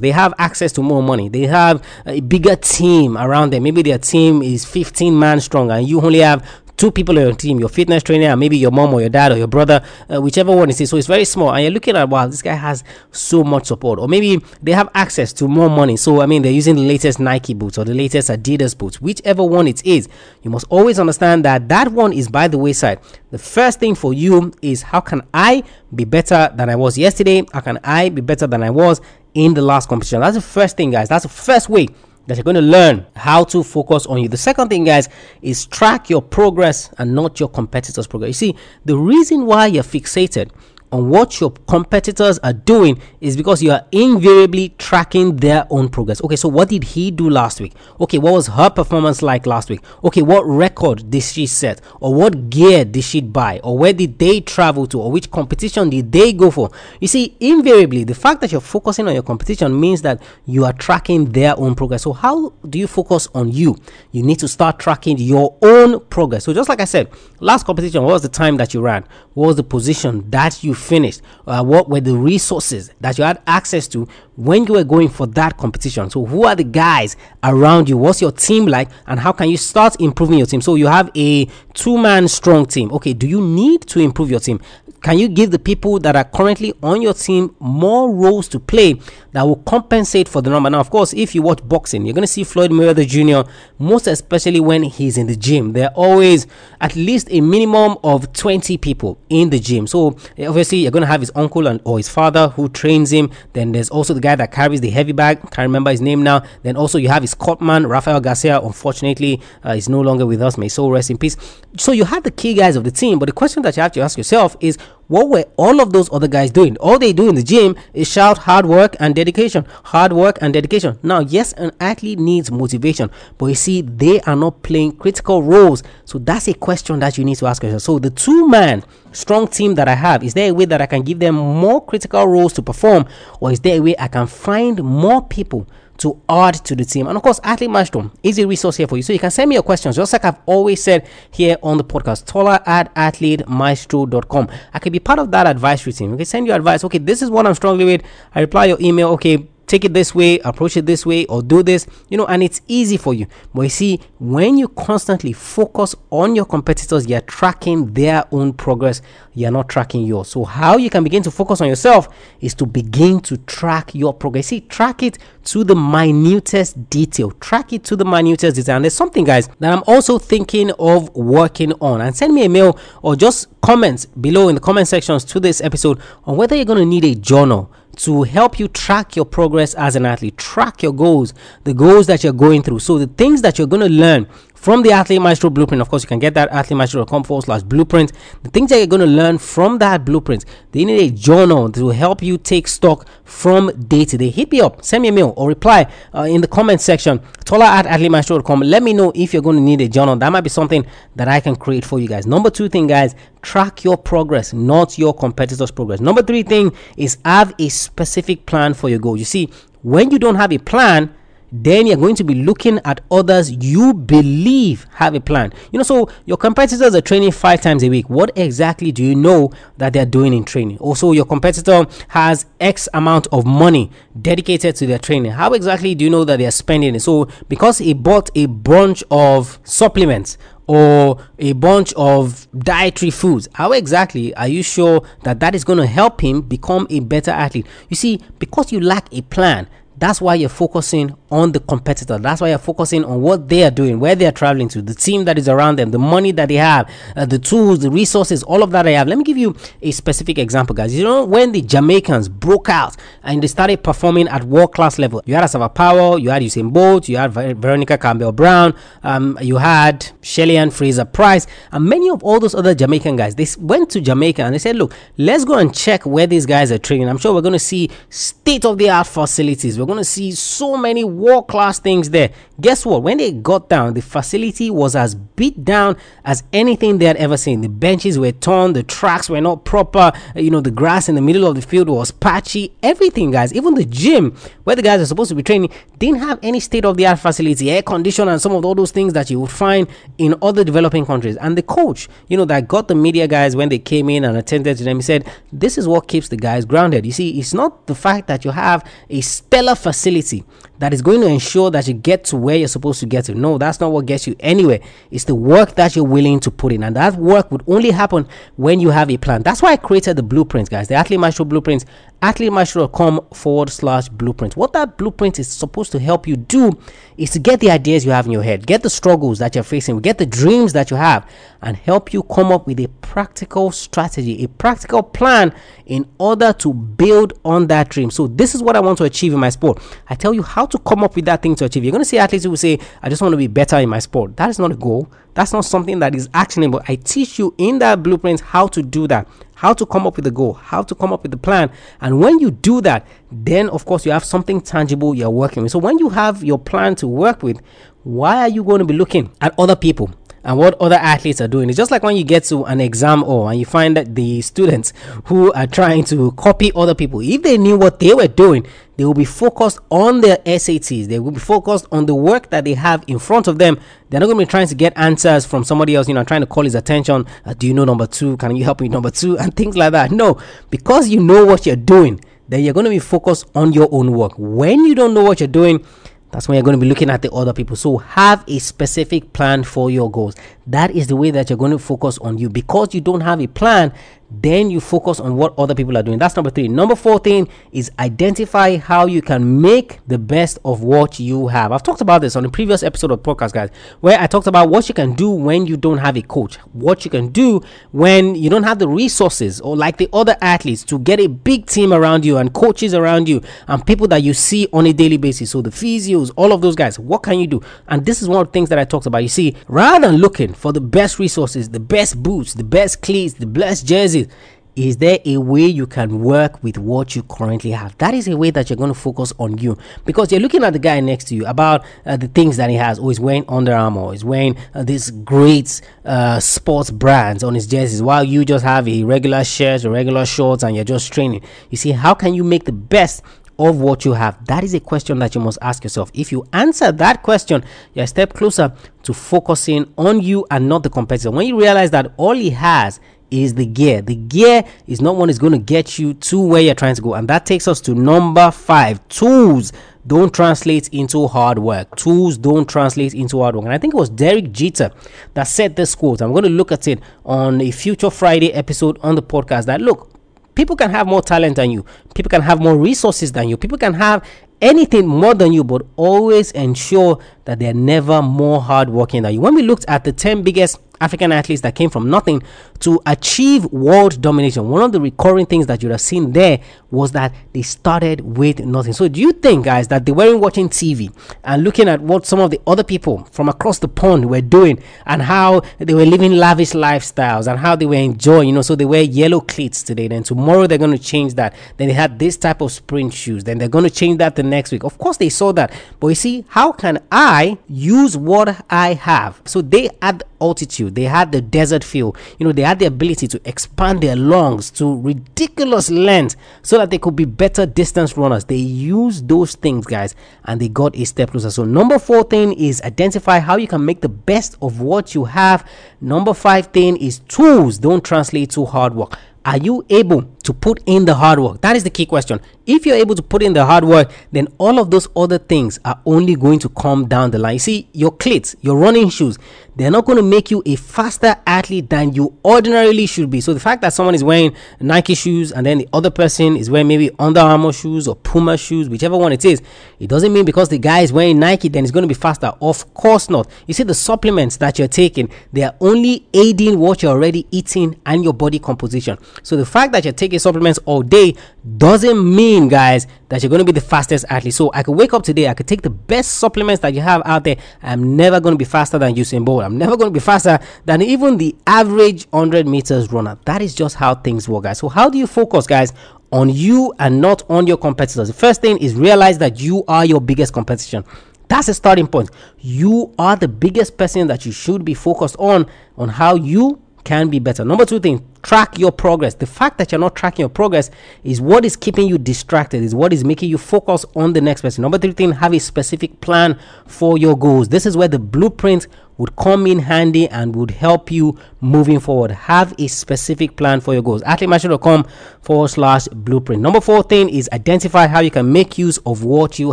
they 0.00 0.10
have 0.10 0.34
access 0.38 0.72
to 0.72 0.82
more 0.82 1.02
money. 1.02 1.28
They 1.28 1.46
have 1.46 1.82
a 2.06 2.20
bigger 2.20 2.56
team 2.56 3.16
around 3.16 3.52
them. 3.52 3.62
Maybe 3.62 3.82
their 3.82 3.98
team 3.98 4.42
is 4.42 4.64
15 4.64 5.18
man 5.18 5.40
strong 5.40 5.70
and 5.70 5.86
you 5.86 6.00
only 6.00 6.20
have 6.20 6.44
two 6.82 6.90
people 6.90 7.16
on 7.16 7.24
your 7.24 7.34
team, 7.34 7.60
your 7.60 7.68
fitness 7.68 8.02
trainer, 8.02 8.26
and 8.26 8.40
maybe 8.40 8.56
your 8.56 8.72
mom 8.72 8.92
or 8.92 9.00
your 9.00 9.08
dad 9.08 9.30
or 9.30 9.36
your 9.36 9.46
brother, 9.46 9.84
uh, 10.12 10.20
whichever 10.20 10.54
one 10.54 10.68
it 10.68 10.80
is. 10.80 10.90
So 10.90 10.96
it's 10.96 11.06
very 11.06 11.24
small, 11.24 11.52
and 11.52 11.62
you're 11.62 11.70
looking 11.70 11.96
at 11.96 12.08
wow, 12.08 12.26
this 12.26 12.42
guy 12.42 12.54
has 12.54 12.82
so 13.12 13.44
much 13.44 13.66
support, 13.66 14.00
or 14.00 14.08
maybe 14.08 14.44
they 14.60 14.72
have 14.72 14.88
access 14.94 15.32
to 15.34 15.46
more 15.46 15.70
money. 15.70 15.96
So 15.96 16.20
I 16.20 16.26
mean, 16.26 16.42
they're 16.42 16.50
using 16.50 16.74
the 16.74 16.82
latest 16.82 17.20
Nike 17.20 17.54
boots 17.54 17.78
or 17.78 17.84
the 17.84 17.94
latest 17.94 18.30
Adidas 18.30 18.76
boots, 18.76 19.00
whichever 19.00 19.44
one 19.44 19.68
it 19.68 19.84
is. 19.86 20.08
You 20.42 20.50
must 20.50 20.66
always 20.70 20.98
understand 20.98 21.44
that 21.44 21.68
that 21.68 21.92
one 21.92 22.12
is 22.12 22.28
by 22.28 22.48
the 22.48 22.58
wayside. 22.58 22.98
The 23.30 23.38
first 23.38 23.78
thing 23.78 23.94
for 23.94 24.12
you 24.12 24.52
is 24.60 24.82
how 24.82 25.00
can 25.00 25.22
I 25.32 25.62
be 25.94 26.04
better 26.04 26.50
than 26.54 26.68
I 26.68 26.74
was 26.74 26.98
yesterday? 26.98 27.44
How 27.52 27.60
can 27.60 27.78
I 27.84 28.08
be 28.08 28.22
better 28.22 28.48
than 28.48 28.62
I 28.62 28.70
was 28.70 29.00
in 29.34 29.54
the 29.54 29.62
last 29.62 29.88
competition? 29.88 30.20
That's 30.20 30.36
the 30.36 30.42
first 30.42 30.76
thing, 30.76 30.90
guys. 30.90 31.08
That's 31.08 31.24
the 31.24 31.28
first 31.28 31.68
way 31.68 31.88
that 32.26 32.36
you're 32.36 32.44
going 32.44 32.54
to 32.54 32.60
learn 32.62 33.06
how 33.16 33.44
to 33.44 33.62
focus 33.62 34.06
on 34.06 34.22
you. 34.22 34.28
The 34.28 34.36
second 34.36 34.68
thing, 34.68 34.84
guys, 34.84 35.08
is 35.40 35.66
track 35.66 36.08
your 36.08 36.22
progress 36.22 36.92
and 36.98 37.14
not 37.14 37.40
your 37.40 37.48
competitors' 37.48 38.06
progress. 38.06 38.28
You 38.28 38.52
see, 38.52 38.56
the 38.84 38.96
reason 38.96 39.46
why 39.46 39.66
you're 39.66 39.82
fixated 39.82 40.50
on 40.92 41.08
what 41.08 41.40
your 41.40 41.50
competitors 41.66 42.38
are 42.40 42.52
doing 42.52 43.00
is 43.20 43.36
because 43.36 43.62
you 43.62 43.70
are 43.72 43.84
invariably 43.90 44.70
tracking 44.78 45.36
their 45.36 45.66
own 45.70 45.88
progress. 45.88 46.22
Okay, 46.22 46.36
so 46.36 46.48
what 46.48 46.68
did 46.68 46.84
he 46.84 47.10
do 47.10 47.30
last 47.30 47.60
week? 47.60 47.72
Okay, 48.00 48.18
what 48.18 48.34
was 48.34 48.46
her 48.48 48.70
performance 48.70 49.22
like 49.22 49.46
last 49.46 49.70
week? 49.70 49.80
Okay, 50.04 50.22
what 50.22 50.44
record 50.46 51.10
did 51.10 51.22
she 51.22 51.46
set? 51.46 51.80
Or 52.00 52.14
what 52.14 52.50
gear 52.50 52.84
did 52.84 53.04
she 53.04 53.20
buy? 53.20 53.60
Or 53.64 53.78
where 53.78 53.92
did 53.92 54.18
they 54.18 54.40
travel 54.40 54.86
to? 54.88 55.00
Or 55.00 55.10
which 55.10 55.30
competition 55.30 55.90
did 55.90 56.12
they 56.12 56.32
go 56.32 56.50
for? 56.50 56.70
You 57.00 57.08
see, 57.08 57.36
invariably, 57.40 58.04
the 58.04 58.14
fact 58.14 58.40
that 58.42 58.52
you're 58.52 58.60
focusing 58.60 59.08
on 59.08 59.14
your 59.14 59.22
competition 59.22 59.78
means 59.78 60.02
that 60.02 60.22
you 60.44 60.64
are 60.64 60.72
tracking 60.72 61.32
their 61.32 61.58
own 61.58 61.74
progress. 61.74 62.02
So, 62.02 62.12
how 62.12 62.50
do 62.68 62.78
you 62.78 62.86
focus 62.86 63.28
on 63.34 63.50
you? 63.50 63.76
You 64.10 64.22
need 64.22 64.38
to 64.40 64.48
start 64.48 64.78
tracking 64.78 65.18
your 65.18 65.56
own 65.62 66.00
progress. 66.06 66.44
So, 66.44 66.52
just 66.52 66.68
like 66.68 66.80
I 66.80 66.84
said, 66.84 67.10
last 67.40 67.64
competition, 67.64 68.02
what 68.02 68.12
was 68.12 68.22
the 68.22 68.28
time 68.28 68.58
that 68.58 68.74
you 68.74 68.82
ran? 68.82 69.04
What 69.34 69.46
was 69.46 69.56
the 69.56 69.64
position 69.64 70.28
that 70.30 70.62
you 70.62 70.74
finished? 70.82 71.22
Uh, 71.46 71.62
what 71.62 71.88
were 71.88 72.00
the 72.00 72.16
resources 72.16 72.90
that 73.00 73.18
you 73.18 73.24
had 73.24 73.40
access 73.46 73.88
to 73.88 74.06
when 74.36 74.66
you 74.66 74.74
were 74.74 74.84
going 74.84 75.08
for 75.08 75.26
that 75.28 75.56
competition? 75.56 76.10
So, 76.10 76.24
who 76.24 76.44
are 76.44 76.54
the 76.54 76.64
guys 76.64 77.16
around 77.42 77.88
you? 77.88 77.96
What's 77.96 78.20
your 78.20 78.32
team 78.32 78.66
like? 78.66 78.88
And 79.06 79.20
how 79.20 79.32
can 79.32 79.48
you 79.48 79.56
start 79.56 80.00
improving 80.00 80.38
your 80.38 80.46
team? 80.46 80.60
So, 80.60 80.74
you 80.74 80.86
have 80.86 81.10
a 81.16 81.46
two 81.74 81.98
man 81.98 82.28
strong 82.28 82.66
team. 82.66 82.92
Okay, 82.92 83.12
do 83.12 83.26
you 83.26 83.40
need 83.40 83.82
to 83.82 84.00
improve 84.00 84.30
your 84.30 84.40
team? 84.40 84.60
Can 85.02 85.18
you 85.18 85.28
give 85.28 85.50
the 85.50 85.58
people 85.58 85.98
that 85.98 86.14
are 86.14 86.24
currently 86.24 86.72
on 86.82 87.02
your 87.02 87.12
team 87.12 87.54
more 87.58 88.12
roles 88.12 88.46
to 88.48 88.60
play 88.60 88.94
that 89.32 89.42
will 89.42 89.56
compensate 89.56 90.28
for 90.28 90.40
the 90.40 90.50
number? 90.50 90.70
Now, 90.70 90.78
of 90.78 90.90
course, 90.90 91.12
if 91.12 91.34
you 91.34 91.42
watch 91.42 91.58
boxing, 91.68 92.06
you're 92.06 92.14
going 92.14 92.22
to 92.22 92.28
see 92.28 92.44
Floyd 92.44 92.70
Mayweather 92.70 93.06
Jr., 93.06 93.50
most 93.78 94.06
especially 94.06 94.60
when 94.60 94.84
he's 94.84 95.18
in 95.18 95.26
the 95.26 95.34
gym. 95.34 95.72
There 95.72 95.88
are 95.88 95.94
always 95.94 96.46
at 96.80 96.94
least 96.94 97.26
a 97.30 97.40
minimum 97.40 97.96
of 98.04 98.32
20 98.32 98.78
people 98.78 99.18
in 99.28 99.50
the 99.50 99.58
gym. 99.58 99.88
So, 99.88 100.16
obviously, 100.38 100.78
you're 100.78 100.92
going 100.92 101.02
to 101.02 101.08
have 101.08 101.20
his 101.20 101.32
uncle 101.34 101.66
and 101.66 101.80
or 101.84 101.98
his 101.98 102.08
father 102.08 102.48
who 102.48 102.68
trains 102.68 103.12
him. 103.12 103.30
Then 103.54 103.72
there's 103.72 103.90
also 103.90 104.14
the 104.14 104.20
guy 104.20 104.36
that 104.36 104.52
carries 104.52 104.80
the 104.80 104.90
heavy 104.90 105.12
bag. 105.12 105.40
Can't 105.42 105.58
remember 105.58 105.90
his 105.90 106.00
name 106.00 106.22
now. 106.22 106.44
Then 106.62 106.76
also 106.76 106.98
you 106.98 107.08
have 107.08 107.22
his 107.22 107.34
court 107.34 107.60
man, 107.60 107.86
Rafael 107.86 108.20
Garcia. 108.20 108.60
Unfortunately, 108.60 109.40
uh, 109.64 109.74
he's 109.74 109.88
no 109.88 110.00
longer 110.00 110.26
with 110.26 110.40
us. 110.40 110.56
May 110.56 110.68
soul 110.68 110.92
rest 110.92 111.10
in 111.10 111.18
peace. 111.18 111.36
So 111.76 111.90
you 111.90 112.04
have 112.04 112.22
the 112.22 112.30
key 112.30 112.54
guys 112.54 112.76
of 112.76 112.84
the 112.84 112.92
team. 112.92 113.18
But 113.18 113.26
the 113.26 113.32
question 113.32 113.62
that 113.64 113.76
you 113.76 113.82
have 113.82 113.92
to 113.92 114.00
ask 114.00 114.16
yourself 114.16 114.56
is 114.60 114.78
what 115.08 115.28
were 115.28 115.44
all 115.56 115.80
of 115.80 115.92
those 115.92 116.10
other 116.10 116.28
guys 116.28 116.50
doing? 116.50 116.76
All 116.78 116.98
they 116.98 117.12
do 117.12 117.28
in 117.28 117.34
the 117.34 117.42
gym 117.42 117.76
is 117.92 118.10
shout 118.10 118.38
hard 118.38 118.64
work 118.64 118.96
and 118.98 119.14
dedication, 119.14 119.66
hard 119.84 120.12
work 120.12 120.38
and 120.40 120.54
dedication. 120.54 120.98
Now, 121.02 121.20
yes, 121.20 121.52
an 121.52 121.72
athlete 121.80 122.18
needs 122.18 122.50
motivation, 122.50 123.10
but 123.36 123.46
you 123.46 123.54
see, 123.54 123.82
they 123.82 124.20
are 124.22 124.36
not 124.36 124.62
playing 124.62 124.96
critical 124.96 125.42
roles. 125.42 125.82
So 126.06 126.18
that's 126.18 126.48
a 126.48 126.54
question 126.54 127.00
that 127.00 127.18
you 127.18 127.24
need 127.24 127.36
to 127.36 127.46
ask 127.46 127.62
yourself. 127.62 127.82
So 127.82 127.98
the 127.98 128.08
two 128.08 128.48
man 128.48 128.84
strong 129.12 129.48
team 129.48 129.74
that 129.74 129.88
I 129.88 129.94
have, 129.94 130.24
is 130.24 130.34
there 130.34 130.50
a 130.50 130.54
way 130.54 130.64
that 130.64 130.80
I 130.80 130.86
can 130.86 131.02
give 131.02 131.18
them 131.18 131.34
more 131.34 131.84
critical 131.84 132.26
roles 132.26 132.54
to 132.54 132.62
perform, 132.62 133.06
or 133.40 133.52
is 133.52 133.60
there 133.60 133.76
a 133.76 133.80
way 133.80 133.94
I 133.98 134.08
can 134.08 134.26
find 134.26 134.82
more 134.82 135.22
people? 135.22 135.66
To 135.98 136.20
add 136.28 136.54
to 136.54 136.74
the 136.74 136.84
team. 136.84 137.06
And 137.06 137.16
of 137.16 137.22
course, 137.22 137.40
Athlete 137.44 137.70
Maestro 137.70 138.10
is 138.22 138.38
a 138.38 138.46
resource 138.46 138.76
here 138.76 138.86
for 138.86 138.96
you. 138.96 139.02
So 139.02 139.12
you 139.12 139.18
can 139.18 139.30
send 139.30 139.48
me 139.48 139.56
your 139.56 139.62
questions, 139.62 139.96
just 139.96 140.12
like 140.12 140.24
I've 140.24 140.40
always 140.46 140.82
said 140.82 141.06
here 141.30 141.56
on 141.62 141.76
the 141.76 141.84
podcast. 141.84 142.26
Tola 142.26 142.62
at 142.66 142.94
athletemaestro.com. 142.94 144.48
I 144.74 144.78
can 144.78 144.92
be 144.92 145.00
part 145.00 145.18
of 145.18 145.30
that 145.30 145.46
advisory 145.46 145.92
team. 145.92 146.12
We 146.12 146.16
can 146.18 146.26
send 146.26 146.46
you 146.46 146.52
advice. 146.52 146.84
Okay, 146.84 146.98
this 146.98 147.22
is 147.22 147.30
what 147.30 147.46
I'm 147.46 147.54
struggling 147.54 147.86
with. 147.86 148.02
I 148.34 148.40
reply 148.40 148.66
your 148.66 148.78
email. 148.80 149.08
Okay, 149.10 149.48
take 149.72 149.86
it 149.86 149.94
this 149.94 150.14
way, 150.14 150.38
approach 150.40 150.76
it 150.76 150.84
this 150.84 151.06
way, 151.06 151.24
or 151.26 151.42
do 151.42 151.62
this, 151.62 151.86
you 152.10 152.18
know, 152.18 152.26
and 152.26 152.42
it's 152.42 152.60
easy 152.68 152.98
for 152.98 153.14
you. 153.14 153.26
But 153.54 153.62
you 153.62 153.68
see, 153.70 154.00
when 154.18 154.58
you 154.58 154.68
constantly 154.68 155.32
focus 155.32 155.94
on 156.10 156.36
your 156.36 156.44
competitors, 156.44 157.06
you're 157.06 157.22
tracking 157.22 157.94
their 157.94 158.24
own 158.30 158.52
progress, 158.52 159.00
you're 159.32 159.50
not 159.50 159.70
tracking 159.70 160.02
yours. 160.02 160.28
So, 160.28 160.44
how 160.44 160.76
you 160.76 160.90
can 160.90 161.02
begin 161.02 161.22
to 161.22 161.30
focus 161.30 161.62
on 161.62 161.68
yourself 161.68 162.08
is 162.40 162.54
to 162.56 162.66
begin 162.66 163.20
to 163.20 163.38
track 163.38 163.94
your 163.94 164.12
progress. 164.12 164.48
See, 164.48 164.60
track 164.60 165.02
it 165.02 165.16
to 165.44 165.64
the 165.64 165.74
minutest 165.74 166.90
detail, 166.90 167.30
track 167.32 167.72
it 167.72 167.82
to 167.84 167.96
the 167.96 168.04
minutest 168.04 168.56
detail. 168.56 168.76
And 168.76 168.84
there's 168.84 168.94
something, 168.94 169.24
guys, 169.24 169.48
that 169.58 169.72
I'm 169.72 169.82
also 169.86 170.18
thinking 170.18 170.70
of 170.72 171.14
working 171.16 171.72
on. 171.80 172.02
And 172.02 172.14
send 172.14 172.34
me 172.34 172.44
a 172.44 172.48
mail 172.48 172.78
or 173.00 173.16
just 173.16 173.48
comments 173.62 174.04
below 174.04 174.48
in 174.48 174.54
the 174.54 174.60
comment 174.60 174.88
sections 174.88 175.24
to 175.24 175.40
this 175.40 175.62
episode 175.62 175.98
on 176.24 176.36
whether 176.36 176.54
you're 176.54 176.66
going 176.66 176.78
to 176.78 176.84
need 176.84 177.04
a 177.04 177.14
journal 177.14 177.72
to 177.96 178.22
help 178.22 178.58
you 178.58 178.68
track 178.68 179.16
your 179.16 179.24
progress 179.24 179.74
as 179.74 179.96
an 179.96 180.06
athlete, 180.06 180.36
track 180.36 180.82
your 180.82 180.92
goals, 180.92 181.34
the 181.64 181.74
goals 181.74 182.06
that 182.06 182.24
you're 182.24 182.32
going 182.32 182.62
through. 182.62 182.78
So, 182.78 182.98
the 182.98 183.06
things 183.06 183.42
that 183.42 183.58
you're 183.58 183.66
going 183.66 183.82
to 183.82 183.88
learn 183.88 184.26
from 184.62 184.82
the 184.82 184.92
Athlete 184.92 185.20
Maestro 185.20 185.50
Blueprint. 185.50 185.80
Of 185.80 185.88
course, 185.88 186.04
you 186.04 186.06
can 186.06 186.20
get 186.20 186.34
that 186.34 186.48
at 186.50 186.66
athletemaestro.com 186.66 187.24
forward 187.24 187.42
slash 187.42 187.64
blueprint. 187.64 188.12
The 188.44 188.50
things 188.50 188.70
that 188.70 188.78
you're 188.78 188.86
going 188.86 189.00
to 189.00 189.06
learn 189.06 189.38
from 189.38 189.78
that 189.78 190.04
blueprint, 190.04 190.44
they 190.70 190.84
need 190.84 191.00
a 191.00 191.12
journal 191.12 191.68
to 191.72 191.88
help 191.88 192.22
you 192.22 192.38
take 192.38 192.68
stock 192.68 193.08
from 193.24 193.72
day 193.88 194.04
to 194.04 194.16
day. 194.16 194.30
Hit 194.30 194.52
me 194.52 194.60
up, 194.60 194.84
send 194.84 195.02
me 195.02 195.08
a 195.08 195.12
mail, 195.12 195.34
or 195.36 195.48
reply 195.48 195.92
uh, 196.14 196.28
in 196.30 196.40
the 196.40 196.46
comment 196.46 196.80
section. 196.80 197.20
Tola 197.44 197.64
at 197.64 197.86
athletemaestro.com. 197.86 198.60
Let 198.60 198.84
me 198.84 198.92
know 198.92 199.10
if 199.16 199.32
you're 199.32 199.42
going 199.42 199.56
to 199.56 199.62
need 199.62 199.80
a 199.80 199.88
journal. 199.88 200.14
That 200.14 200.30
might 200.30 200.42
be 200.42 200.50
something 200.50 200.86
that 201.16 201.26
I 201.26 201.40
can 201.40 201.56
create 201.56 201.84
for 201.84 201.98
you 201.98 202.06
guys. 202.06 202.24
Number 202.24 202.48
two 202.48 202.68
thing, 202.68 202.86
guys, 202.86 203.16
track 203.42 203.82
your 203.82 203.96
progress, 203.98 204.52
not 204.52 204.96
your 204.96 205.12
competitors' 205.12 205.72
progress. 205.72 205.98
Number 205.98 206.22
three 206.22 206.44
thing 206.44 206.72
is 206.96 207.18
have 207.24 207.52
a 207.58 207.68
specific 207.68 208.46
plan 208.46 208.74
for 208.74 208.88
your 208.88 209.00
goal. 209.00 209.16
You 209.16 209.24
see, 209.24 209.50
when 209.82 210.12
you 210.12 210.20
don't 210.20 210.36
have 210.36 210.52
a 210.52 210.58
plan, 210.58 211.12
then 211.52 211.86
you're 211.86 211.98
going 211.98 212.16
to 212.16 212.24
be 212.24 212.34
looking 212.34 212.80
at 212.84 213.02
others 213.10 213.50
you 213.50 213.92
believe 213.92 214.86
have 214.94 215.14
a 215.14 215.20
plan. 215.20 215.52
You 215.70 215.78
know, 215.78 215.82
so 215.82 216.08
your 216.24 216.38
competitors 216.38 216.94
are 216.94 217.00
training 217.00 217.32
five 217.32 217.60
times 217.60 217.84
a 217.84 217.90
week. 217.90 218.08
What 218.08 218.36
exactly 218.36 218.90
do 218.90 219.04
you 219.04 219.14
know 219.14 219.52
that 219.76 219.92
they're 219.92 220.06
doing 220.06 220.32
in 220.32 220.44
training? 220.44 220.78
Also, 220.78 221.12
your 221.12 221.26
competitor 221.26 221.86
has 222.08 222.46
X 222.58 222.88
amount 222.94 223.26
of 223.32 223.44
money 223.44 223.90
dedicated 224.20 224.76
to 224.76 224.86
their 224.86 224.98
training. 224.98 225.32
How 225.32 225.52
exactly 225.52 225.94
do 225.94 226.04
you 226.04 226.10
know 226.10 226.24
that 226.24 226.38
they're 226.38 226.50
spending 226.50 226.94
it? 226.94 227.00
So, 227.00 227.28
because 227.48 227.78
he 227.78 227.92
bought 227.92 228.30
a 228.34 228.46
bunch 228.46 229.04
of 229.10 229.58
supplements 229.64 230.38
or 230.66 231.18
a 231.38 231.52
bunch 231.52 231.92
of 231.94 232.46
dietary 232.56 233.10
foods 233.10 233.48
how 233.54 233.72
exactly 233.72 234.32
are 234.36 234.46
you 234.46 234.62
sure 234.62 235.02
that 235.24 235.40
that 235.40 235.56
is 235.56 235.64
going 235.64 235.78
to 235.78 235.86
help 235.86 236.20
him 236.20 236.40
become 236.40 236.86
a 236.88 237.00
better 237.00 237.32
athlete 237.32 237.66
you 237.88 237.96
see 237.96 238.20
because 238.38 238.70
you 238.70 238.80
lack 238.80 239.12
a 239.12 239.20
plan 239.22 239.68
that's 239.98 240.20
why 240.20 240.34
you're 240.34 240.48
focusing 240.48 241.14
on 241.32 241.50
the 241.50 241.60
competitor. 241.60 242.18
That's 242.18 242.42
why 242.42 242.50
you're 242.50 242.58
focusing 242.58 243.04
on 243.04 243.22
what 243.22 243.48
they 243.48 243.64
are 243.64 243.70
doing, 243.70 243.98
where 243.98 244.14
they 244.14 244.26
are 244.26 244.32
traveling 244.32 244.68
to, 244.68 244.82
the 244.82 244.94
team 244.94 245.24
that 245.24 245.38
is 245.38 245.48
around 245.48 245.78
them, 245.78 245.90
the 245.90 245.98
money 245.98 246.30
that 246.32 246.48
they 246.48 246.56
have, 246.56 246.88
uh, 247.16 247.24
the 247.24 247.38
tools, 247.38 247.80
the 247.80 247.90
resources, 247.90 248.42
all 248.42 248.62
of 248.62 248.70
that 248.70 248.86
I 248.86 248.90
have. 248.90 249.08
Let 249.08 249.16
me 249.16 249.24
give 249.24 249.38
you 249.38 249.56
a 249.80 249.90
specific 249.92 250.38
example, 250.38 250.74
guys. 250.74 250.94
You 250.94 251.04
know, 251.04 251.24
when 251.24 251.52
the 251.52 251.62
Jamaicans 251.62 252.28
broke 252.28 252.68
out 252.68 252.96
and 253.22 253.42
they 253.42 253.46
started 253.46 253.82
performing 253.82 254.28
at 254.28 254.44
world 254.44 254.74
class 254.74 254.98
level, 254.98 255.22
you 255.24 255.34
had 255.34 255.44
Asafa 255.44 255.74
Powell, 255.74 256.18
you 256.18 256.28
had 256.28 256.42
Usain 256.42 256.70
Bolt, 256.70 257.08
you 257.08 257.16
had 257.16 257.32
Ver- 257.32 257.54
Veronica 257.54 257.96
Campbell 257.96 258.32
Brown, 258.32 258.74
um, 259.02 259.38
you 259.40 259.56
had 259.56 260.06
Shelly-Ann 260.20 260.70
Fraser 260.70 261.06
Pryce, 261.06 261.46
and 261.70 261.86
many 261.86 262.10
of 262.10 262.22
all 262.22 262.38
those 262.38 262.54
other 262.54 262.74
Jamaican 262.74 263.16
guys. 263.16 263.34
They 263.34 263.46
went 263.58 263.88
to 263.90 264.00
Jamaica 264.02 264.42
and 264.42 264.54
they 264.54 264.58
said, 264.58 264.76
look, 264.76 264.94
let's 265.16 265.46
go 265.46 265.56
and 265.56 265.74
check 265.74 266.04
where 266.04 266.26
these 266.26 266.44
guys 266.44 266.70
are 266.70 266.78
training. 266.78 267.08
I'm 267.08 267.16
sure 267.16 267.32
we're 267.32 267.40
going 267.40 267.52
to 267.52 267.58
see 267.58 267.88
state 268.10 268.66
of 268.66 268.76
the 268.76 268.90
art 268.90 269.06
facilities. 269.06 269.78
We're 269.78 269.86
going 269.86 269.98
to 269.98 270.04
see 270.04 270.32
so 270.32 270.76
many 270.76 271.04
world 271.22 271.48
class 271.48 271.78
things 271.78 272.10
there. 272.10 272.30
Guess 272.60 272.84
what? 272.84 273.02
When 273.02 273.18
they 273.18 273.32
got 273.32 273.68
down, 273.68 273.94
the 273.94 274.02
facility 274.02 274.70
was 274.70 274.94
as 274.94 275.14
beat 275.14 275.64
down 275.64 275.96
as 276.24 276.42
anything 276.52 276.98
they 276.98 277.06
had 277.06 277.16
ever 277.16 277.36
seen. 277.36 277.60
The 277.60 277.68
benches 277.68 278.18
were 278.18 278.32
torn, 278.32 278.72
the 278.72 278.82
tracks 278.82 279.30
were 279.30 279.40
not 279.40 279.64
proper, 279.64 280.12
you 280.36 280.50
know, 280.50 280.60
the 280.60 280.70
grass 280.70 281.08
in 281.08 281.14
the 281.14 281.20
middle 281.20 281.46
of 281.46 281.54
the 281.54 281.62
field 281.62 281.88
was 281.88 282.10
patchy. 282.10 282.74
Everything, 282.82 283.30
guys, 283.30 283.52
even 283.54 283.74
the 283.74 283.84
gym 283.84 284.36
where 284.64 284.76
the 284.76 284.82
guys 284.82 285.00
are 285.00 285.06
supposed 285.06 285.30
to 285.30 285.34
be 285.34 285.42
training 285.42 285.70
didn't 285.98 286.20
have 286.20 286.38
any 286.42 286.60
state 286.60 286.84
of 286.84 286.96
the 286.96 287.06
art 287.06 287.18
facility, 287.18 287.70
air 287.70 287.82
condition, 287.82 288.28
and 288.28 288.40
some 288.40 288.52
of 288.52 288.64
all 288.64 288.74
those 288.74 288.90
things 288.90 289.12
that 289.12 289.30
you 289.30 289.40
would 289.40 289.50
find 289.50 289.88
in 290.18 290.34
other 290.42 290.64
developing 290.64 291.06
countries. 291.06 291.36
And 291.36 291.56
the 291.56 291.62
coach, 291.62 292.08
you 292.28 292.36
know, 292.36 292.44
that 292.46 292.68
got 292.68 292.88
the 292.88 292.94
media 292.94 293.26
guys 293.28 293.56
when 293.56 293.68
they 293.68 293.78
came 293.78 294.08
in 294.10 294.24
and 294.24 294.36
attended 294.36 294.76
to 294.78 294.84
them, 294.84 294.98
he 294.98 295.02
said, 295.02 295.28
This 295.52 295.78
is 295.78 295.86
what 295.88 296.08
keeps 296.08 296.28
the 296.28 296.36
guys 296.36 296.64
grounded. 296.64 297.06
You 297.06 297.12
see, 297.12 297.38
it's 297.38 297.54
not 297.54 297.86
the 297.86 297.94
fact 297.94 298.26
that 298.28 298.44
you 298.44 298.50
have 298.50 298.84
a 299.08 299.20
stellar 299.20 299.74
facility 299.74 300.44
that 300.82 300.92
is 300.92 301.00
going 301.00 301.20
to 301.20 301.28
ensure 301.28 301.70
that 301.70 301.86
you 301.86 301.94
get 301.94 302.24
to 302.24 302.36
where 302.36 302.56
you're 302.56 302.66
supposed 302.66 302.98
to 302.98 303.06
get 303.06 303.24
to. 303.26 303.36
No, 303.36 303.56
that's 303.56 303.78
not 303.78 303.92
what 303.92 304.04
gets 304.04 304.26
you 304.26 304.34
anywhere. 304.40 304.80
It's 305.12 305.22
the 305.22 305.34
work 305.36 305.76
that 305.76 305.94
you're 305.94 306.04
willing 306.04 306.40
to 306.40 306.50
put 306.50 306.72
in. 306.72 306.82
And 306.82 306.96
that 306.96 307.14
work 307.14 307.52
would 307.52 307.62
only 307.68 307.92
happen 307.92 308.26
when 308.56 308.80
you 308.80 308.90
have 308.90 309.08
a 309.08 309.16
plan. 309.16 309.44
That's 309.44 309.62
why 309.62 309.74
I 309.74 309.76
created 309.76 310.16
the 310.16 310.24
blueprint, 310.24 310.70
guys. 310.70 310.88
The 310.88 310.94
Athlete 310.94 311.20
Blueprint, 311.48 311.84
athletemaestro.com 312.22 313.26
forward 313.34 313.68
slash 313.68 314.08
blueprint. 314.08 314.56
What 314.56 314.72
that 314.74 314.96
blueprint 314.96 315.40
is 315.40 315.48
supposed 315.48 315.90
to 315.92 315.98
help 315.98 316.26
you 316.26 316.36
do 316.36 316.78
is 317.16 317.30
to 317.30 317.40
get 317.40 317.60
the 317.60 317.70
ideas 317.70 318.04
you 318.04 318.12
have 318.12 318.26
in 318.26 318.32
your 318.32 318.44
head, 318.44 318.66
get 318.66 318.82
the 318.82 318.90
struggles 318.90 319.40
that 319.40 319.54
you're 319.56 319.64
facing, 319.64 319.98
get 319.98 320.18
the 320.18 320.26
dreams 320.26 320.72
that 320.72 320.90
you 320.90 320.96
have, 320.96 321.28
and 321.62 321.76
help 321.76 322.12
you 322.12 322.22
come 322.22 322.52
up 322.52 322.66
with 322.66 322.78
a 322.78 322.88
practical 323.00 323.72
strategy, 323.72 324.44
a 324.44 324.48
practical 324.48 325.02
plan 325.02 325.52
in 325.86 326.08
order 326.18 326.52
to 326.52 326.72
build 326.72 327.32
on 327.44 327.66
that 327.66 327.88
dream. 327.88 328.10
So, 328.10 328.28
this 328.28 328.54
is 328.54 328.62
what 328.62 328.76
I 328.76 328.80
want 328.80 328.98
to 328.98 329.04
achieve 329.04 329.32
in 329.32 329.40
my 329.40 329.50
sport. 329.50 329.82
I 330.08 330.14
tell 330.14 330.32
you 330.32 330.42
how 330.42 330.66
to 330.66 330.78
come 330.78 331.02
up 331.02 331.16
with 331.16 331.24
that 331.24 331.42
thing 331.42 331.56
to 331.56 331.64
achieve. 331.64 331.84
You're 331.84 331.92
going 331.92 332.02
to 332.02 332.08
see 332.08 332.18
athletes 332.18 332.44
who 332.44 332.54
say, 332.56 332.78
I 333.02 333.08
just 333.08 333.20
want 333.20 333.32
to 333.32 333.36
be 333.36 333.48
better 333.48 333.78
in 333.78 333.88
my 333.88 333.98
sport. 333.98 334.36
That 334.36 334.48
is 334.48 334.58
not 334.58 334.70
a 334.70 334.76
goal. 334.76 335.10
That's 335.34 335.52
not 335.52 335.64
something 335.64 335.98
that 336.00 336.14
is 336.14 336.28
actionable. 336.34 336.82
I 336.88 336.96
teach 336.96 337.38
you 337.38 337.54
in 337.58 337.78
that 337.80 338.02
blueprint 338.02 338.40
how 338.40 338.66
to 338.68 338.82
do 338.82 339.08
that, 339.08 339.26
how 339.62 339.72
to 339.72 339.86
come 339.86 340.08
up 340.08 340.16
with 340.16 340.26
a 340.26 340.30
goal, 340.32 340.54
how 340.54 340.82
to 340.82 340.92
come 340.92 341.12
up 341.12 341.22
with 341.22 341.32
a 341.32 341.36
plan. 341.36 341.70
And 342.00 342.18
when 342.18 342.40
you 342.40 342.50
do 342.50 342.80
that, 342.80 343.06
then 343.30 343.70
of 343.70 343.84
course 343.84 344.04
you 344.04 344.10
have 344.10 344.24
something 344.24 344.60
tangible 344.60 345.14
you're 345.14 345.30
working 345.30 345.62
with. 345.62 345.70
So 345.70 345.78
when 345.78 346.00
you 346.00 346.08
have 346.08 346.42
your 346.42 346.58
plan 346.58 346.96
to 346.96 347.06
work 347.06 347.44
with, 347.44 347.62
why 348.02 348.38
are 348.38 348.48
you 348.48 348.64
going 348.64 348.80
to 348.80 348.84
be 348.84 348.94
looking 348.94 349.30
at 349.40 349.54
other 349.56 349.76
people? 349.76 350.10
and 350.44 350.58
what 350.58 350.74
other 350.80 350.96
athletes 350.96 351.40
are 351.40 351.46
doing. 351.46 351.68
It's 351.68 351.76
just 351.76 351.92
like 351.92 352.02
when 352.02 352.16
you 352.16 352.24
get 352.24 352.42
to 352.46 352.64
an 352.64 352.80
exam 352.80 353.22
or 353.22 353.48
and 353.48 353.60
you 353.60 353.64
find 353.64 353.96
that 353.96 354.16
the 354.16 354.40
students 354.40 354.92
who 355.26 355.52
are 355.52 355.68
trying 355.68 356.02
to 356.06 356.32
copy 356.32 356.72
other 356.74 356.96
people, 356.96 357.20
if 357.20 357.42
they 357.42 357.56
knew 357.56 357.78
what 357.78 358.00
they 358.00 358.12
were 358.12 358.26
doing, 358.26 358.66
they 358.96 359.04
will 359.04 359.14
be 359.14 359.24
focused 359.24 359.78
on 359.90 360.20
their 360.20 360.36
SATs. 360.38 361.06
They 361.06 361.18
will 361.18 361.30
be 361.30 361.40
focused 361.40 361.86
on 361.90 362.06
the 362.06 362.14
work 362.14 362.50
that 362.50 362.64
they 362.64 362.74
have 362.74 363.02
in 363.06 363.18
front 363.18 363.48
of 363.48 363.58
them. 363.58 363.80
They're 364.10 364.20
not 364.20 364.26
going 364.26 364.38
to 364.38 364.46
be 364.46 364.50
trying 364.50 364.68
to 364.68 364.74
get 364.74 364.92
answers 364.96 365.46
from 365.46 365.64
somebody 365.64 365.94
else, 365.94 366.08
you 366.08 366.14
know, 366.14 366.24
trying 366.24 366.42
to 366.42 366.46
call 366.46 366.64
his 366.64 366.74
attention. 366.74 367.26
Uh, 367.44 367.54
do 367.54 367.66
you 367.66 367.74
know 367.74 367.84
number 367.84 368.06
two? 368.06 368.36
Can 368.36 368.54
you 368.54 368.64
help 368.64 368.80
me 368.80 368.88
number 368.88 369.10
two? 369.10 369.38
And 369.42 369.56
things 369.56 369.76
like 369.76 369.92
that. 369.92 370.10
No, 370.12 370.40
because 370.70 371.08
you 371.08 371.20
know 371.20 371.44
what 371.44 371.66
you're 371.66 371.74
doing, 371.74 372.20
then 372.48 372.62
you're 372.62 372.74
going 372.74 372.84
to 372.84 372.90
be 372.90 372.98
focused 372.98 373.46
on 373.54 373.72
your 373.72 373.88
own 373.90 374.12
work. 374.12 374.32
When 374.36 374.84
you 374.84 374.94
don't 374.94 375.14
know 375.14 375.24
what 375.24 375.40
you're 375.40 375.48
doing, 375.48 375.84
that's 376.30 376.48
when 376.48 376.56
you're 376.56 376.64
going 376.64 376.76
to 376.76 376.80
be 376.80 376.88
looking 376.88 377.10
at 377.10 377.22
the 377.22 377.30
other 377.30 377.52
people. 377.52 377.76
So 377.76 377.98
have 377.98 378.44
a 378.48 378.58
specific 378.58 379.32
plan 379.32 379.64
for 379.64 379.90
your 379.90 380.10
goals. 380.10 380.34
That 380.66 380.92
is 380.92 381.08
the 381.08 381.16
way 381.16 381.30
that 381.30 381.50
you're 381.50 381.56
going 381.56 381.72
to 381.72 381.78
focus 381.78 382.18
on 382.18 382.38
you. 382.38 382.48
Because 382.48 382.94
you 382.94 383.00
don't 383.00 383.20
have 383.20 383.40
a 383.40 383.46
plan, 383.46 383.92
then 384.40 384.70
you 384.70 384.80
focus 384.80 385.20
on 385.20 385.36
what 385.36 385.54
other 385.58 385.74
people 385.74 385.96
are 385.98 386.02
doing. 386.02 386.18
That's 386.18 386.36
number 386.36 386.50
three. 386.50 386.68
Number 386.68 386.96
four 386.96 387.18
thing 387.18 387.48
is 387.72 387.90
identify 387.98 388.76
how 388.78 389.06
you 389.06 389.20
can 389.20 389.60
make 389.60 390.00
the 390.06 390.18
best 390.18 390.58
of 390.64 390.82
what 390.82 391.20
you 391.20 391.48
have. 391.48 391.72
I've 391.72 391.82
talked 391.82 392.00
about 392.00 392.22
this 392.22 392.36
on 392.36 392.42
the 392.42 392.48
previous 392.48 392.82
episode 392.82 393.10
of 393.10 393.22
podcast, 393.22 393.52
guys, 393.52 393.70
where 394.00 394.18
I 394.18 394.26
talked 394.26 394.46
about 394.46 394.70
what 394.70 394.88
you 394.88 394.94
can 394.94 395.12
do 395.14 395.30
when 395.30 395.66
you 395.66 395.76
don't 395.76 395.98
have 395.98 396.16
a 396.16 396.22
coach, 396.22 396.56
what 396.72 397.04
you 397.04 397.10
can 397.10 397.28
do 397.28 397.60
when 397.90 398.34
you 398.34 398.48
don't 398.48 398.62
have 398.62 398.78
the 398.78 398.88
resources 398.88 399.60
or 399.60 399.76
like 399.76 399.98
the 399.98 400.08
other 400.12 400.36
athletes 400.40 400.84
to 400.84 400.98
get 401.00 401.20
a 401.20 401.26
big 401.26 401.66
team 401.66 401.92
around 401.92 402.24
you 402.24 402.38
and 402.38 402.54
coaches 402.54 402.94
around 402.94 403.28
you 403.28 403.42
and 403.68 403.84
people 403.86 404.08
that 404.08 404.22
you 404.22 404.32
see 404.32 404.66
on 404.72 404.86
a 404.86 404.92
daily 404.92 405.18
basis. 405.18 405.50
So 405.50 405.60
the 405.60 405.70
physios, 405.70 406.32
all 406.36 406.52
of 406.52 406.62
those 406.62 406.76
guys, 406.76 406.98
what 406.98 407.22
can 407.22 407.38
you 407.38 407.46
do? 407.46 407.60
And 407.88 408.06
this 408.06 408.22
is 408.22 408.28
one 408.28 408.40
of 408.40 408.46
the 408.46 408.52
things 408.52 408.70
that 408.70 408.78
I 408.78 408.84
talked 408.84 409.06
about. 409.06 409.22
You 409.22 409.28
see, 409.28 409.56
rather 409.68 410.08
than 410.08 410.16
looking 410.16 410.51
for 410.56 410.72
the 410.72 410.80
best 410.80 411.18
resources, 411.18 411.70
the 411.70 411.80
best 411.80 412.22
boots, 412.22 412.54
the 412.54 412.64
best 412.64 413.02
cleats, 413.02 413.34
the 413.34 413.46
best 413.46 413.86
jerseys, 413.86 414.28
is 414.74 414.96
there 414.96 415.18
a 415.26 415.36
way 415.36 415.66
you 415.66 415.86
can 415.86 416.20
work 416.20 416.62
with 416.62 416.78
what 416.78 417.14
you 417.14 417.22
currently 417.24 417.72
have? 417.72 417.96
That 417.98 418.14
is 418.14 418.26
a 418.26 418.36
way 418.36 418.50
that 418.50 418.70
you're 418.70 418.76
going 418.76 418.92
to 418.92 418.98
focus 418.98 419.32
on 419.38 419.58
you. 419.58 419.76
Because 420.06 420.32
you're 420.32 420.40
looking 420.40 420.64
at 420.64 420.72
the 420.72 420.78
guy 420.78 420.98
next 421.00 421.24
to 421.24 421.34
you 421.34 421.46
about 421.46 421.84
uh, 422.06 422.16
the 422.16 422.28
things 422.28 422.56
that 422.56 422.70
he 422.70 422.76
has. 422.76 422.98
Oh 422.98 423.08
he's 423.08 423.20
wearing 423.20 423.44
Under 423.48 423.74
Armour. 423.74 424.12
He's 424.12 424.24
wearing 424.24 424.56
uh, 424.74 424.82
these 424.82 425.10
great 425.10 425.82
uh, 426.04 426.40
sports 426.40 426.90
brands 426.90 427.44
on 427.44 427.54
his 427.54 427.66
jerseys. 427.66 428.02
While 428.02 428.24
you 428.24 428.44
just 428.44 428.64
have 428.64 428.88
a 428.88 429.04
regular 429.04 429.44
shirt 429.44 429.84
or 429.84 429.90
regular 429.90 430.24
shorts 430.24 430.62
and 430.62 430.74
you're 430.74 430.84
just 430.84 431.12
training. 431.12 431.42
You 431.68 431.76
see 431.76 431.92
how 431.92 432.14
can 432.14 432.32
you 432.32 432.42
make 432.42 432.64
the 432.64 432.72
best 432.72 433.22
of 433.58 433.80
what 433.80 434.04
you 434.04 434.12
have? 434.12 434.44
That 434.46 434.64
is 434.64 434.74
a 434.74 434.80
question 434.80 435.18
that 435.20 435.34
you 435.34 435.40
must 435.40 435.58
ask 435.62 435.84
yourself. 435.84 436.10
If 436.14 436.32
you 436.32 436.46
answer 436.52 436.92
that 436.92 437.22
question, 437.22 437.64
you're 437.94 438.04
a 438.04 438.08
step 438.08 438.32
closer 438.34 438.74
to 439.02 439.14
focusing 439.14 439.92
on 439.96 440.20
you 440.20 440.46
and 440.50 440.68
not 440.68 440.82
the 440.82 440.90
competitor. 440.90 441.30
When 441.30 441.46
you 441.46 441.58
realize 441.58 441.90
that 441.90 442.12
all 442.16 442.34
he 442.34 442.50
has 442.50 443.00
is 443.32 443.54
the 443.54 443.64
gear. 443.64 444.02
The 444.02 444.14
gear 444.14 444.62
is 444.86 445.00
not 445.00 445.16
one 445.16 445.30
is 445.30 445.38
going 445.38 445.54
to 445.54 445.58
get 445.58 445.98
you 445.98 446.14
to 446.14 446.40
where 446.40 446.60
you're 446.60 446.74
trying 446.74 446.94
to 446.94 447.02
go. 447.02 447.14
And 447.14 447.26
that 447.28 447.46
takes 447.46 447.66
us 447.66 447.80
to 447.82 447.94
number 447.94 448.50
five 448.50 449.06
tools 449.08 449.72
don't 450.06 450.34
translate 450.34 450.88
into 450.88 451.26
hard 451.28 451.58
work. 451.58 451.96
Tools 451.96 452.36
don't 452.36 452.68
translate 452.68 453.14
into 453.14 453.40
hard 453.40 453.54
work. 453.54 453.64
And 453.64 453.72
I 453.72 453.78
think 453.78 453.94
it 453.94 453.96
was 453.96 454.10
Derek 454.10 454.52
Jeter 454.52 454.90
that 455.34 455.44
said 455.44 455.76
this 455.76 455.94
quote. 455.94 456.20
I'm 456.20 456.32
going 456.32 456.44
to 456.44 456.50
look 456.50 456.72
at 456.72 456.88
it 456.88 457.00
on 457.24 457.60
a 457.60 457.70
future 457.70 458.10
Friday 458.10 458.52
episode 458.52 458.98
on 459.02 459.14
the 459.14 459.22
podcast. 459.22 459.66
That 459.66 459.80
look, 459.80 460.11
people 460.54 460.76
can 460.76 460.90
have 460.90 461.06
more 461.06 461.22
talent 461.22 461.56
than 461.56 461.70
you, 461.70 461.84
people 462.14 462.30
can 462.30 462.42
have 462.42 462.60
more 462.60 462.76
resources 462.76 463.32
than 463.32 463.48
you, 463.48 463.56
people 463.56 463.78
can 463.78 463.94
have 463.94 464.24
anything 464.60 465.06
more 465.06 465.34
than 465.34 465.52
you, 465.52 465.64
but 465.64 465.82
always 465.96 466.52
ensure 466.52 467.18
that 467.44 467.58
they're 467.58 467.74
never 467.74 468.22
more 468.22 468.60
hardworking 468.60 469.22
than 469.22 469.34
you. 469.34 469.40
When 469.40 469.54
we 469.54 469.62
looked 469.62 469.84
at 469.88 470.04
the 470.04 470.12
10 470.12 470.42
biggest 470.42 470.78
African 471.02 471.32
athletes 471.32 471.62
that 471.62 471.74
came 471.74 471.90
from 471.90 472.08
nothing 472.08 472.42
to 472.80 473.00
achieve 473.06 473.64
world 473.66 474.20
domination. 474.20 474.68
One 474.68 474.82
of 474.82 474.92
the 474.92 475.00
recurring 475.00 475.46
things 475.46 475.66
that 475.66 475.82
you'd 475.82 475.92
have 475.92 476.00
seen 476.00 476.32
there 476.32 476.60
was 476.90 477.12
that 477.12 477.34
they 477.52 477.62
started 477.62 478.20
with 478.20 478.60
nothing. 478.60 478.92
So, 478.92 479.08
do 479.08 479.20
you 479.20 479.32
think, 479.32 479.64
guys, 479.64 479.88
that 479.88 480.06
they 480.06 480.12
weren't 480.12 480.40
watching 480.40 480.68
TV 480.68 481.12
and 481.42 481.64
looking 481.64 481.88
at 481.88 482.00
what 482.00 482.26
some 482.26 482.38
of 482.38 482.50
the 482.50 482.60
other 482.66 482.84
people 482.84 483.24
from 483.32 483.48
across 483.48 483.78
the 483.78 483.88
pond 483.88 484.28
were 484.30 484.40
doing 484.40 484.82
and 485.06 485.22
how 485.22 485.62
they 485.78 485.94
were 485.94 486.06
living 486.06 486.32
lavish 486.32 486.72
lifestyles 486.72 487.50
and 487.50 487.58
how 487.58 487.74
they 487.74 487.86
were 487.86 487.94
enjoying? 487.94 488.48
You 488.48 488.54
know, 488.54 488.62
so 488.62 488.76
they 488.76 488.84
wear 488.84 489.02
yellow 489.02 489.40
cleats 489.40 489.82
today, 489.82 490.08
then 490.08 490.22
tomorrow 490.22 490.66
they're 490.66 490.78
going 490.78 490.96
to 490.96 491.02
change 491.02 491.34
that. 491.34 491.54
Then 491.78 491.88
they 491.88 491.94
had 491.94 492.18
this 492.18 492.36
type 492.36 492.60
of 492.60 492.70
sprint 492.70 493.12
shoes, 493.12 493.44
then 493.44 493.58
they're 493.58 493.68
going 493.68 493.84
to 493.84 493.90
change 493.90 494.18
that 494.18 494.36
the 494.36 494.42
next 494.42 494.70
week. 494.70 494.84
Of 494.84 494.98
course, 494.98 495.16
they 495.16 495.30
saw 495.30 495.52
that, 495.52 495.72
but 495.98 496.08
you 496.08 496.14
see, 496.14 496.44
how 496.48 496.72
can 496.72 497.02
I 497.10 497.58
use 497.68 498.16
what 498.16 498.64
I 498.70 498.94
have? 498.94 499.40
So, 499.46 499.62
they 499.62 499.90
had 500.00 500.24
altitude, 500.40 500.91
they 500.94 501.04
had 501.04 501.32
the 501.32 501.40
desert 501.40 501.84
feel, 501.84 502.14
you 502.38 502.46
know, 502.46 502.52
they 502.52 502.62
had 502.62 502.78
the 502.78 502.86
ability 502.86 503.28
to 503.28 503.40
expand 503.44 504.02
their 504.02 504.16
lungs 504.16 504.70
to 504.72 505.00
ridiculous 505.00 505.90
length 505.90 506.36
so 506.62 506.78
that 506.78 506.90
they 506.90 506.98
could 506.98 507.16
be 507.16 507.24
better 507.24 507.66
distance 507.66 508.16
runners. 508.16 508.44
They 508.44 508.56
used 508.56 509.28
those 509.28 509.54
things, 509.54 509.86
guys, 509.86 510.14
and 510.44 510.60
they 510.60 510.68
got 510.68 510.96
a 510.96 511.04
step 511.04 511.30
closer. 511.30 511.50
So, 511.50 511.64
number 511.64 511.98
four 511.98 512.24
thing 512.24 512.52
is 512.52 512.82
identify 512.82 513.38
how 513.38 513.56
you 513.56 513.68
can 513.68 513.84
make 513.84 514.00
the 514.00 514.08
best 514.08 514.56
of 514.62 514.80
what 514.80 515.14
you 515.14 515.24
have. 515.24 515.68
Number 516.00 516.34
five 516.34 516.66
thing 516.66 516.96
is 516.96 517.20
tools 517.20 517.78
don't 517.78 518.04
translate 518.04 518.50
to 518.50 518.64
hard 518.64 518.94
work. 518.94 519.18
Are 519.44 519.56
you 519.56 519.84
able 519.90 520.22
to 520.44 520.52
put 520.52 520.80
in 520.86 521.04
the 521.04 521.14
hard 521.14 521.40
work? 521.40 521.60
That 521.62 521.74
is 521.76 521.84
the 521.84 521.90
key 521.90 522.06
question. 522.06 522.40
If 522.64 522.86
you're 522.86 522.96
able 522.96 523.16
to 523.16 523.22
put 523.22 523.42
in 523.42 523.54
the 523.54 523.64
hard 523.64 523.84
work, 523.84 524.12
then 524.30 524.46
all 524.58 524.78
of 524.78 524.90
those 524.90 525.08
other 525.16 525.38
things 525.38 525.80
are 525.84 526.00
only 526.06 526.36
going 526.36 526.60
to 526.60 526.68
come 526.68 527.08
down 527.08 527.32
the 527.32 527.38
line. 527.38 527.58
See, 527.58 527.88
your 527.92 528.12
cleats, 528.12 528.54
your 528.60 528.76
running 528.76 529.10
shoes, 529.10 529.36
they're 529.74 529.90
not 529.90 530.04
going 530.04 530.16
to 530.16 530.22
make 530.22 530.50
you 530.50 530.62
a 530.66 530.76
faster 530.76 531.34
athlete 531.46 531.88
than 531.88 532.12
you 532.12 532.38
ordinarily 532.44 533.06
should 533.06 533.30
be. 533.30 533.40
So 533.40 533.54
the 533.54 533.60
fact 533.60 533.80
that 533.82 533.92
someone 533.92 534.14
is 534.14 534.22
wearing 534.22 534.54
Nike 534.78 535.14
shoes 535.14 535.50
and 535.50 535.64
then 535.64 535.78
the 535.78 535.88
other 535.92 536.10
person 536.10 536.56
is 536.56 536.70
wearing 536.70 536.88
maybe 536.88 537.10
Under 537.18 537.40
Armour 537.40 537.72
shoes 537.72 538.06
or 538.06 538.14
Puma 538.14 538.56
shoes, 538.58 538.88
whichever 538.88 539.16
one 539.16 539.32
it 539.32 539.44
is, 539.44 539.62
it 539.98 540.08
doesn't 540.08 540.32
mean 540.32 540.44
because 540.44 540.68
the 540.68 540.78
guy 540.78 541.00
is 541.00 541.12
wearing 541.12 541.40
Nike 541.40 541.68
then 541.68 541.84
he's 541.84 541.90
going 541.90 542.02
to 542.02 542.08
be 542.08 542.14
faster. 542.14 542.52
Of 542.60 542.92
course 542.94 543.30
not. 543.30 543.48
You 543.66 543.74
see, 543.74 543.82
the 543.82 543.94
supplements 543.94 544.58
that 544.58 544.78
you're 544.78 544.88
taking, 544.88 545.30
they 545.52 545.62
are 545.62 545.74
only 545.80 546.26
aiding 546.34 546.78
what 546.78 547.02
you're 547.02 547.12
already 547.12 547.46
eating 547.50 547.98
and 548.04 548.22
your 548.22 548.34
body 548.34 548.58
composition. 548.58 549.18
So 549.42 549.56
the 549.56 549.66
fact 549.66 549.92
that 549.92 550.04
you're 550.04 550.12
taking 550.12 550.38
supplements 550.38 550.78
all 550.84 551.02
day 551.02 551.34
doesn't 551.76 552.34
mean, 552.34 552.68
guys, 552.68 553.06
that 553.28 553.42
you're 553.42 553.50
going 553.50 553.60
to 553.60 553.64
be 553.64 553.72
the 553.72 553.80
fastest 553.80 554.24
athlete. 554.28 554.54
So 554.54 554.70
I 554.74 554.82
could 554.82 554.96
wake 554.96 555.14
up 555.14 555.22
today, 555.22 555.48
I 555.48 555.54
could 555.54 555.66
take 555.66 555.82
the 555.82 555.90
best 555.90 556.34
supplements 556.34 556.82
that 556.82 556.94
you 556.94 557.00
have 557.00 557.22
out 557.24 557.44
there. 557.44 557.56
I'm 557.82 558.16
never 558.16 558.40
going 558.40 558.54
to 558.54 558.58
be 558.58 558.64
faster 558.64 558.98
than 558.98 559.14
Usain 559.14 559.44
Bolt. 559.44 559.64
I'm 559.64 559.78
never 559.78 559.96
going 559.96 560.10
to 560.10 560.14
be 560.14 560.20
faster 560.20 560.58
than 560.84 561.02
even 561.02 561.38
the 561.38 561.56
average 561.66 562.26
100 562.30 562.66
meters 562.66 563.10
runner. 563.12 563.38
That 563.44 563.62
is 563.62 563.74
just 563.74 563.96
how 563.96 564.14
things 564.14 564.48
work, 564.48 564.64
guys. 564.64 564.78
So 564.78 564.88
how 564.88 565.08
do 565.08 565.18
you 565.18 565.26
focus, 565.26 565.66
guys, 565.66 565.92
on 566.30 566.48
you 566.48 566.92
and 566.98 567.20
not 567.20 567.48
on 567.48 567.66
your 567.66 567.78
competitors? 567.78 568.28
The 568.28 568.34
first 568.34 568.60
thing 568.60 568.78
is 568.78 568.94
realize 568.94 569.38
that 569.38 569.60
you 569.60 569.84
are 569.88 570.04
your 570.04 570.20
biggest 570.20 570.52
competition. 570.52 571.04
That's 571.48 571.68
a 571.68 571.74
starting 571.74 572.06
point. 572.06 572.30
You 572.58 573.14
are 573.18 573.36
the 573.36 573.48
biggest 573.48 573.98
person 573.98 574.26
that 574.28 574.46
you 574.46 574.52
should 574.52 574.84
be 574.84 574.94
focused 574.94 575.36
on 575.38 575.66
on 575.96 576.08
how 576.08 576.34
you 576.34 576.81
can 577.04 577.28
be 577.28 577.38
better. 577.38 577.64
Number 577.64 577.84
two 577.84 578.00
thing, 578.00 578.26
track 578.42 578.78
your 578.78 578.92
progress. 578.92 579.34
The 579.34 579.46
fact 579.46 579.78
that 579.78 579.92
you're 579.92 579.98
not 579.98 580.14
tracking 580.14 580.42
your 580.42 580.48
progress 580.48 580.90
is 581.24 581.40
what 581.40 581.64
is 581.64 581.76
keeping 581.76 582.08
you 582.08 582.18
distracted, 582.18 582.82
is 582.82 582.94
what 582.94 583.12
is 583.12 583.24
making 583.24 583.50
you 583.50 583.58
focus 583.58 584.04
on 584.14 584.32
the 584.32 584.40
next 584.40 584.62
person. 584.62 584.82
Number 584.82 584.98
three 584.98 585.12
thing, 585.12 585.32
have 585.32 585.52
a 585.52 585.58
specific 585.58 586.20
plan 586.20 586.58
for 586.86 587.18
your 587.18 587.36
goals. 587.36 587.68
This 587.68 587.86
is 587.86 587.96
where 587.96 588.08
the 588.08 588.18
blueprint 588.18 588.86
would 589.18 589.36
come 589.36 589.66
in 589.66 589.78
handy 589.78 590.28
and 590.28 590.56
would 590.56 590.70
help 590.70 591.10
you 591.10 591.38
moving 591.60 592.00
forward. 592.00 592.30
Have 592.30 592.74
a 592.78 592.88
specific 592.88 593.56
plan 593.56 593.80
for 593.80 593.92
your 593.92 594.02
goals. 594.02 594.22
AthleteMaestro.com 594.22 595.06
forward 595.42 595.68
slash 595.68 596.08
blueprint. 596.08 596.62
Number 596.62 596.80
four 596.80 597.02
thing 597.02 597.28
is 597.28 597.48
identify 597.52 598.06
how 598.06 598.20
you 598.20 598.30
can 598.30 598.52
make 598.52 598.78
use 598.78 598.98
of 599.06 599.22
what 599.22 599.58
you 599.58 599.72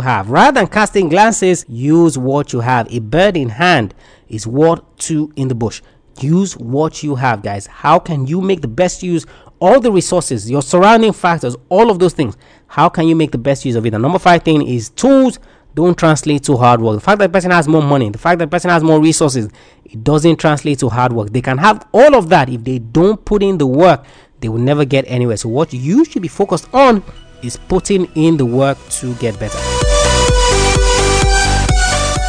have. 0.00 0.30
Rather 0.30 0.60
than 0.60 0.68
casting 0.68 1.08
glances, 1.08 1.64
use 1.68 2.18
what 2.18 2.52
you 2.52 2.60
have. 2.60 2.92
A 2.92 3.00
bird 3.00 3.36
in 3.36 3.48
hand 3.48 3.94
is 4.28 4.46
worth 4.46 4.80
two 4.98 5.32
in 5.36 5.48
the 5.48 5.54
bush. 5.54 5.82
Use 6.22 6.56
what 6.56 7.02
you 7.02 7.14
have, 7.14 7.42
guys. 7.42 7.66
How 7.66 7.98
can 7.98 8.26
you 8.26 8.40
make 8.40 8.60
the 8.60 8.68
best 8.68 9.02
use 9.02 9.24
all 9.58 9.80
the 9.80 9.90
resources, 9.90 10.50
your 10.50 10.62
surrounding 10.62 11.12
factors, 11.12 11.56
all 11.68 11.90
of 11.90 11.98
those 11.98 12.12
things? 12.12 12.36
How 12.66 12.88
can 12.88 13.08
you 13.08 13.16
make 13.16 13.32
the 13.32 13.38
best 13.38 13.64
use 13.64 13.74
of 13.74 13.86
it? 13.86 13.90
The 13.90 13.98
number 13.98 14.18
five 14.18 14.42
thing 14.42 14.66
is 14.66 14.90
tools 14.90 15.38
don't 15.74 15.96
translate 15.96 16.42
to 16.44 16.56
hard 16.56 16.80
work. 16.80 16.96
The 16.96 17.00
fact 17.00 17.20
that 17.20 17.32
person 17.32 17.50
has 17.50 17.68
more 17.68 17.82
money, 17.82 18.10
the 18.10 18.18
fact 18.18 18.38
that 18.40 18.50
person 18.50 18.70
has 18.70 18.82
more 18.82 19.00
resources, 19.00 19.48
it 19.84 20.04
doesn't 20.04 20.36
translate 20.36 20.78
to 20.80 20.88
hard 20.88 21.12
work. 21.12 21.30
They 21.30 21.40
can 21.40 21.58
have 21.58 21.86
all 21.92 22.14
of 22.14 22.28
that 22.28 22.48
if 22.48 22.64
they 22.64 22.78
don't 22.80 23.24
put 23.24 23.42
in 23.42 23.58
the 23.58 23.66
work, 23.66 24.04
they 24.40 24.48
will 24.48 24.58
never 24.58 24.84
get 24.84 25.04
anywhere. 25.06 25.36
So 25.36 25.48
what 25.48 25.72
you 25.72 26.04
should 26.04 26.22
be 26.22 26.28
focused 26.28 26.68
on 26.74 27.02
is 27.42 27.56
putting 27.56 28.06
in 28.14 28.36
the 28.36 28.46
work 28.46 28.78
to 28.90 29.14
get 29.14 29.38
better. 29.38 29.58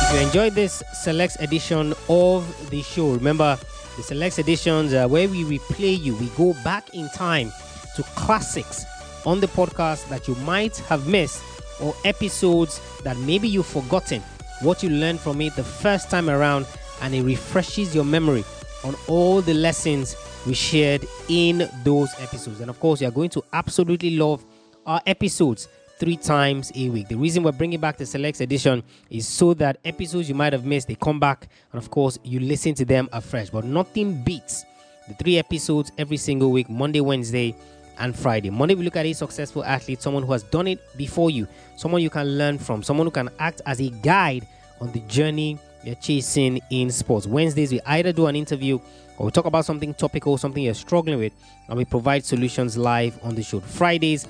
If 0.04 0.14
you 0.14 0.20
enjoyed 0.20 0.54
this 0.54 0.84
select 0.94 1.38
edition 1.40 1.94
of 2.10 2.70
the 2.70 2.82
show, 2.82 3.14
remember 3.14 3.58
the 3.98 4.04
select 4.04 4.40
editions 4.40 4.94
uh, 4.94 5.08
where 5.08 5.28
we 5.28 5.44
replay 5.44 6.00
you, 6.02 6.16
we 6.16 6.28
go 6.30 6.54
back 6.64 6.94
in 6.94 7.10
time 7.10 7.52
to 7.96 8.04
classics 8.16 8.86
on 9.26 9.40
the 9.40 9.48
podcast 9.48 10.08
that 10.10 10.28
you 10.28 10.36
might 10.36 10.78
have 10.78 11.08
missed 11.08 11.44
or 11.82 11.96
episodes 12.06 12.80
that 13.04 13.18
maybe 13.18 13.48
you've 13.48 13.66
forgotten. 13.66 14.22
What 14.62 14.84
you 14.84 14.90
learned 14.90 15.20
from 15.20 15.42
it 15.42 15.56
the 15.56 15.64
first 15.64 16.10
time 16.10 16.30
around 16.30 16.68
and 17.02 17.14
it 17.14 17.24
refreshes 17.24 17.94
your 17.96 18.06
memory 18.06 18.44
on 18.84 18.96
all 19.08 19.42
the 19.42 19.54
lessons 19.54 20.16
we 20.46 20.54
shared 20.54 21.06
in 21.30 21.70
those 21.84 22.14
episodes. 22.20 22.62
And 22.62 22.70
of 22.70 22.80
course, 22.80 23.02
you 23.02 23.08
are 23.08 23.12
going 23.12 23.30
to 23.32 23.44
absolutely 23.54 24.18
love 24.18 24.46
our 24.86 25.02
episodes 25.06 25.68
three 26.02 26.18
times 26.18 26.72
a 26.74 26.90
week. 26.90 27.08
The 27.10 27.16
reason 27.16 27.44
we're 27.44 27.52
bringing 27.52 27.80
back 27.80 27.96
the 27.96 28.08
Selects 28.08 28.42
edition 28.42 28.82
is 29.12 29.28
so 29.28 29.54
that 29.54 29.78
episodes 29.86 30.28
you 30.28 30.34
might 30.34 30.52
have 30.52 30.66
missed, 30.66 30.88
they 30.88 30.96
come 30.96 31.20
back 31.20 31.48
and 31.72 31.80
of 31.80 31.92
course 31.92 32.18
you 32.24 32.40
listen 32.40 32.74
to 32.74 32.86
them 32.86 33.08
afresh. 33.14 33.52
But 33.52 33.66
nothing 33.66 34.24
beats 34.24 34.66
the 35.08 35.14
three 35.14 35.38
episodes 35.38 35.92
every 36.00 36.18
single 36.18 36.52
week, 36.52 36.72
Monday, 36.72 37.02
Wednesday, 37.02 37.56
and 38.00 38.18
Friday. 38.18 38.50
Monday, 38.50 38.74
we 38.74 38.84
look 38.84 38.96
at 38.96 39.06
a 39.06 39.14
successful 39.14 39.64
athlete, 39.64 40.02
someone 40.02 40.24
who 40.24 40.32
has 40.32 40.42
done 40.42 40.66
it 40.66 40.80
before 40.98 41.30
you, 41.30 41.48
someone 41.78 42.02
you 42.02 42.10
can 42.10 42.36
learn 42.36 42.58
from, 42.58 42.82
someone 42.82 43.06
who 43.06 43.12
can 43.12 43.30
act 43.38 43.62
as 43.68 43.80
a 43.80 43.90
guide 44.02 44.48
on 44.80 44.92
the 44.94 45.02
journey 45.02 45.60
you're 45.84 45.94
chasing 45.94 46.60
in 46.72 46.90
sports. 46.90 47.28
Wednesdays, 47.28 47.72
we 47.72 47.80
either 47.86 48.12
do 48.12 48.26
an 48.26 48.36
interview 48.36 48.80
or 49.20 49.28
we 49.28 49.32
talk 49.32 49.46
about 49.46 49.66
something 49.66 49.94
topical, 49.94 50.36
something 50.40 50.64
you're 50.64 50.74
struggling 50.74 51.20
with, 51.20 51.34
and 51.68 51.78
we 51.78 51.86
provide 51.86 52.26
solutions 52.26 52.76
live 52.76 53.20
on 53.24 53.36
the 53.36 53.44
show. 53.44 53.60
Fridays 53.60 54.28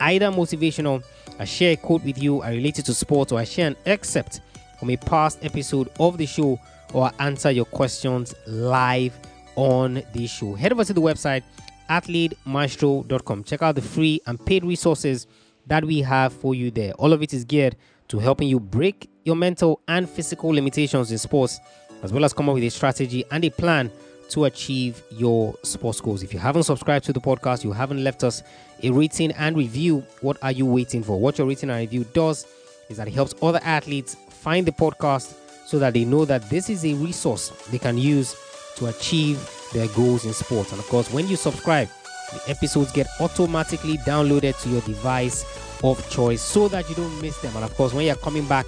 either 0.00 0.26
motivational, 0.26 1.04
I 1.38 1.44
share 1.44 1.72
a 1.72 1.76
quote 1.76 2.04
with 2.04 2.22
you, 2.22 2.42
I 2.42 2.50
relate 2.50 2.78
it 2.78 2.86
to 2.86 2.94
sports, 2.94 3.32
or 3.32 3.38
I 3.38 3.44
share 3.44 3.68
an 3.68 3.76
excerpt 3.86 4.40
from 4.78 4.90
a 4.90 4.96
past 4.96 5.44
episode 5.44 5.90
of 5.98 6.18
the 6.18 6.26
show, 6.26 6.58
or 6.92 7.06
I 7.06 7.26
answer 7.26 7.50
your 7.50 7.64
questions 7.64 8.34
live 8.46 9.18
on 9.56 10.02
the 10.12 10.26
show. 10.26 10.54
Head 10.54 10.72
over 10.72 10.84
to 10.84 10.92
the 10.92 11.00
website 11.00 11.42
athletemaestro.com. 11.90 13.44
Check 13.44 13.62
out 13.62 13.74
the 13.74 13.82
free 13.82 14.20
and 14.26 14.44
paid 14.44 14.64
resources 14.64 15.26
that 15.66 15.84
we 15.84 16.00
have 16.00 16.32
for 16.32 16.54
you 16.54 16.70
there. 16.70 16.92
All 16.94 17.12
of 17.12 17.22
it 17.22 17.32
is 17.32 17.44
geared 17.44 17.76
to 18.08 18.18
helping 18.18 18.48
you 18.48 18.60
break 18.60 19.10
your 19.24 19.36
mental 19.36 19.80
and 19.88 20.08
physical 20.08 20.50
limitations 20.50 21.10
in 21.10 21.18
sports, 21.18 21.58
as 22.02 22.12
well 22.12 22.24
as 22.24 22.32
come 22.32 22.48
up 22.48 22.54
with 22.54 22.64
a 22.64 22.70
strategy 22.70 23.24
and 23.30 23.44
a 23.44 23.50
plan 23.50 23.90
to 24.30 24.44
achieve 24.44 25.02
your 25.10 25.54
sports 25.62 26.00
goals. 26.00 26.22
If 26.22 26.32
you 26.32 26.38
haven't 26.38 26.64
subscribed 26.64 27.04
to 27.06 27.12
the 27.12 27.20
podcast, 27.20 27.64
you 27.64 27.72
haven't 27.72 28.02
left 28.02 28.24
us 28.24 28.42
a 28.82 28.90
rating 28.90 29.32
and 29.32 29.56
review, 29.56 30.04
what 30.20 30.36
are 30.42 30.52
you 30.52 30.66
waiting 30.66 31.02
for? 31.02 31.18
What 31.18 31.38
your 31.38 31.46
rating 31.46 31.70
and 31.70 31.78
review 31.78 32.04
does 32.12 32.46
is 32.88 32.96
that 32.96 33.08
it 33.08 33.14
helps 33.14 33.34
other 33.42 33.60
athletes 33.62 34.14
find 34.28 34.66
the 34.66 34.72
podcast 34.72 35.34
so 35.66 35.78
that 35.78 35.94
they 35.94 36.04
know 36.04 36.24
that 36.24 36.48
this 36.50 36.70
is 36.70 36.84
a 36.84 36.94
resource 36.94 37.48
they 37.70 37.78
can 37.78 37.98
use 37.98 38.36
to 38.76 38.86
achieve 38.86 39.50
their 39.72 39.88
goals 39.88 40.24
in 40.24 40.32
sports. 40.32 40.70
And 40.72 40.80
of 40.80 40.86
course, 40.86 41.12
when 41.12 41.26
you 41.26 41.36
subscribe, 41.36 41.88
the 42.32 42.50
episodes 42.50 42.92
get 42.92 43.06
automatically 43.20 43.98
downloaded 43.98 44.60
to 44.62 44.68
your 44.68 44.80
device 44.82 45.44
of 45.82 46.08
choice 46.10 46.42
so 46.42 46.68
that 46.68 46.88
you 46.88 46.94
don't 46.94 47.22
miss 47.22 47.38
them. 47.40 47.54
And 47.56 47.64
of 47.64 47.74
course, 47.76 47.92
when 47.92 48.06
you're 48.06 48.16
coming 48.16 48.46
back 48.46 48.66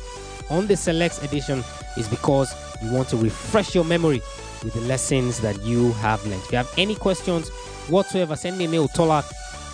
on 0.50 0.67
the 0.67 0.77
Selects 0.77 1.23
edition, 1.23 1.62
is 1.97 2.09
because 2.09 2.55
you 2.83 2.93
want 2.93 3.09
to 3.09 3.17
refresh 3.17 3.75
your 3.75 3.85
memory 3.85 4.23
with 4.65 4.75
the 4.75 4.81
lessons 4.83 5.41
that 5.41 5.61
you 5.62 5.93
have 5.95 6.25
learned. 6.27 6.43
If 6.43 6.53
you 6.53 6.59
have 6.59 6.73
any 6.77 6.95
questions 6.95 7.49
whatsoever, 7.88 8.37
send 8.37 8.59
me 8.59 8.67
a 8.67 8.69
mail, 8.69 8.88
tolak 8.88 9.25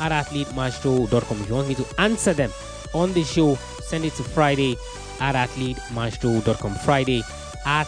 at 0.00 0.12
athletemaestro.com. 0.12 1.41
If 1.41 1.49
you 1.49 1.55
want 1.55 1.69
me 1.69 1.75
to 1.76 1.87
answer 1.99 2.33
them 2.33 2.53
on 2.93 3.12
the 3.12 3.25
show, 3.25 3.57
send 3.83 4.05
it 4.05 4.12
to 4.14 4.23
Friday 4.23 4.76
at 5.21 5.35
athletemaestro.com. 5.35 6.75
Friday 6.76 7.23
at 7.67 7.87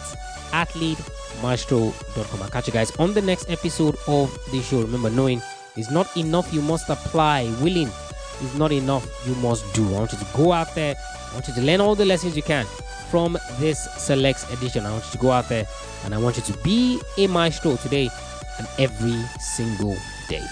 athletemaestro.com. 0.51 2.41
I'll 2.41 2.49
catch 2.49 2.67
you 2.67 2.73
guys 2.73 2.91
on 2.97 3.13
the 3.13 3.21
next 3.21 3.49
episode 3.49 3.97
of 4.07 4.37
the 4.51 4.61
show. 4.61 4.81
Remember, 4.81 5.09
knowing 5.09 5.41
is 5.75 5.91
not 5.91 6.15
enough, 6.17 6.53
you 6.53 6.61
must 6.61 6.89
apply. 6.89 7.43
Willing 7.61 7.89
is 8.41 8.55
not 8.57 8.71
enough, 8.71 9.05
you 9.27 9.35
must 9.35 9.71
do. 9.73 9.87
I 9.89 9.99
want 9.99 10.13
you 10.13 10.19
to 10.19 10.27
go 10.35 10.51
out 10.51 10.73
there, 10.75 10.95
I 11.29 11.33
want 11.33 11.47
you 11.47 11.53
to 11.55 11.61
learn 11.61 11.81
all 11.81 11.95
the 11.95 12.05
lessons 12.05 12.35
you 12.35 12.43
can 12.43 12.65
from 13.09 13.37
this 13.59 13.83
selects 13.95 14.51
edition. 14.51 14.85
I 14.85 14.91
want 14.91 15.05
you 15.05 15.11
to 15.11 15.17
go 15.17 15.31
out 15.31 15.49
there 15.49 15.65
and 16.03 16.13
I 16.13 16.17
want 16.17 16.37
you 16.37 16.43
to 16.43 16.57
be 16.59 17.01
a 17.17 17.27
maestro 17.27 17.75
today 17.77 18.09
and 18.57 18.67
every 18.79 19.21
single 19.39 19.95
day. 20.29 20.45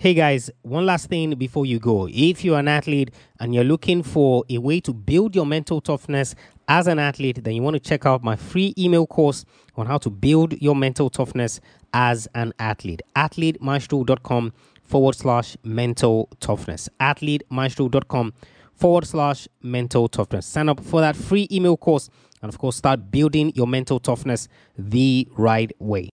Hey 0.00 0.14
guys, 0.14 0.50
one 0.62 0.86
last 0.86 1.10
thing 1.10 1.34
before 1.34 1.66
you 1.66 1.78
go. 1.78 2.08
If 2.10 2.42
you're 2.42 2.58
an 2.58 2.68
athlete 2.68 3.10
and 3.38 3.54
you're 3.54 3.64
looking 3.64 4.02
for 4.02 4.46
a 4.48 4.56
way 4.56 4.80
to 4.80 4.94
build 4.94 5.36
your 5.36 5.44
mental 5.44 5.82
toughness 5.82 6.34
as 6.68 6.86
an 6.86 6.98
athlete, 6.98 7.44
then 7.44 7.52
you 7.52 7.60
want 7.60 7.74
to 7.74 7.80
check 7.80 8.06
out 8.06 8.24
my 8.24 8.34
free 8.34 8.72
email 8.78 9.06
course 9.06 9.44
on 9.76 9.84
how 9.84 9.98
to 9.98 10.08
build 10.08 10.54
your 10.62 10.74
mental 10.74 11.10
toughness 11.10 11.60
as 11.92 12.26
an 12.34 12.54
athlete. 12.58 13.02
AthleteMaestro.com 13.14 14.54
forward 14.82 15.16
slash 15.16 15.58
mental 15.64 16.30
toughness. 16.40 16.88
AthleteMaestro.com 16.98 18.32
forward 18.72 19.06
slash 19.06 19.48
mental 19.60 20.08
toughness. 20.08 20.46
Sign 20.46 20.70
up 20.70 20.80
for 20.82 21.02
that 21.02 21.14
free 21.14 21.46
email 21.52 21.76
course 21.76 22.08
and, 22.40 22.48
of 22.48 22.58
course, 22.58 22.76
start 22.76 23.10
building 23.10 23.52
your 23.54 23.66
mental 23.66 24.00
toughness 24.00 24.48
the 24.78 25.28
right 25.36 25.72
way. 25.78 26.08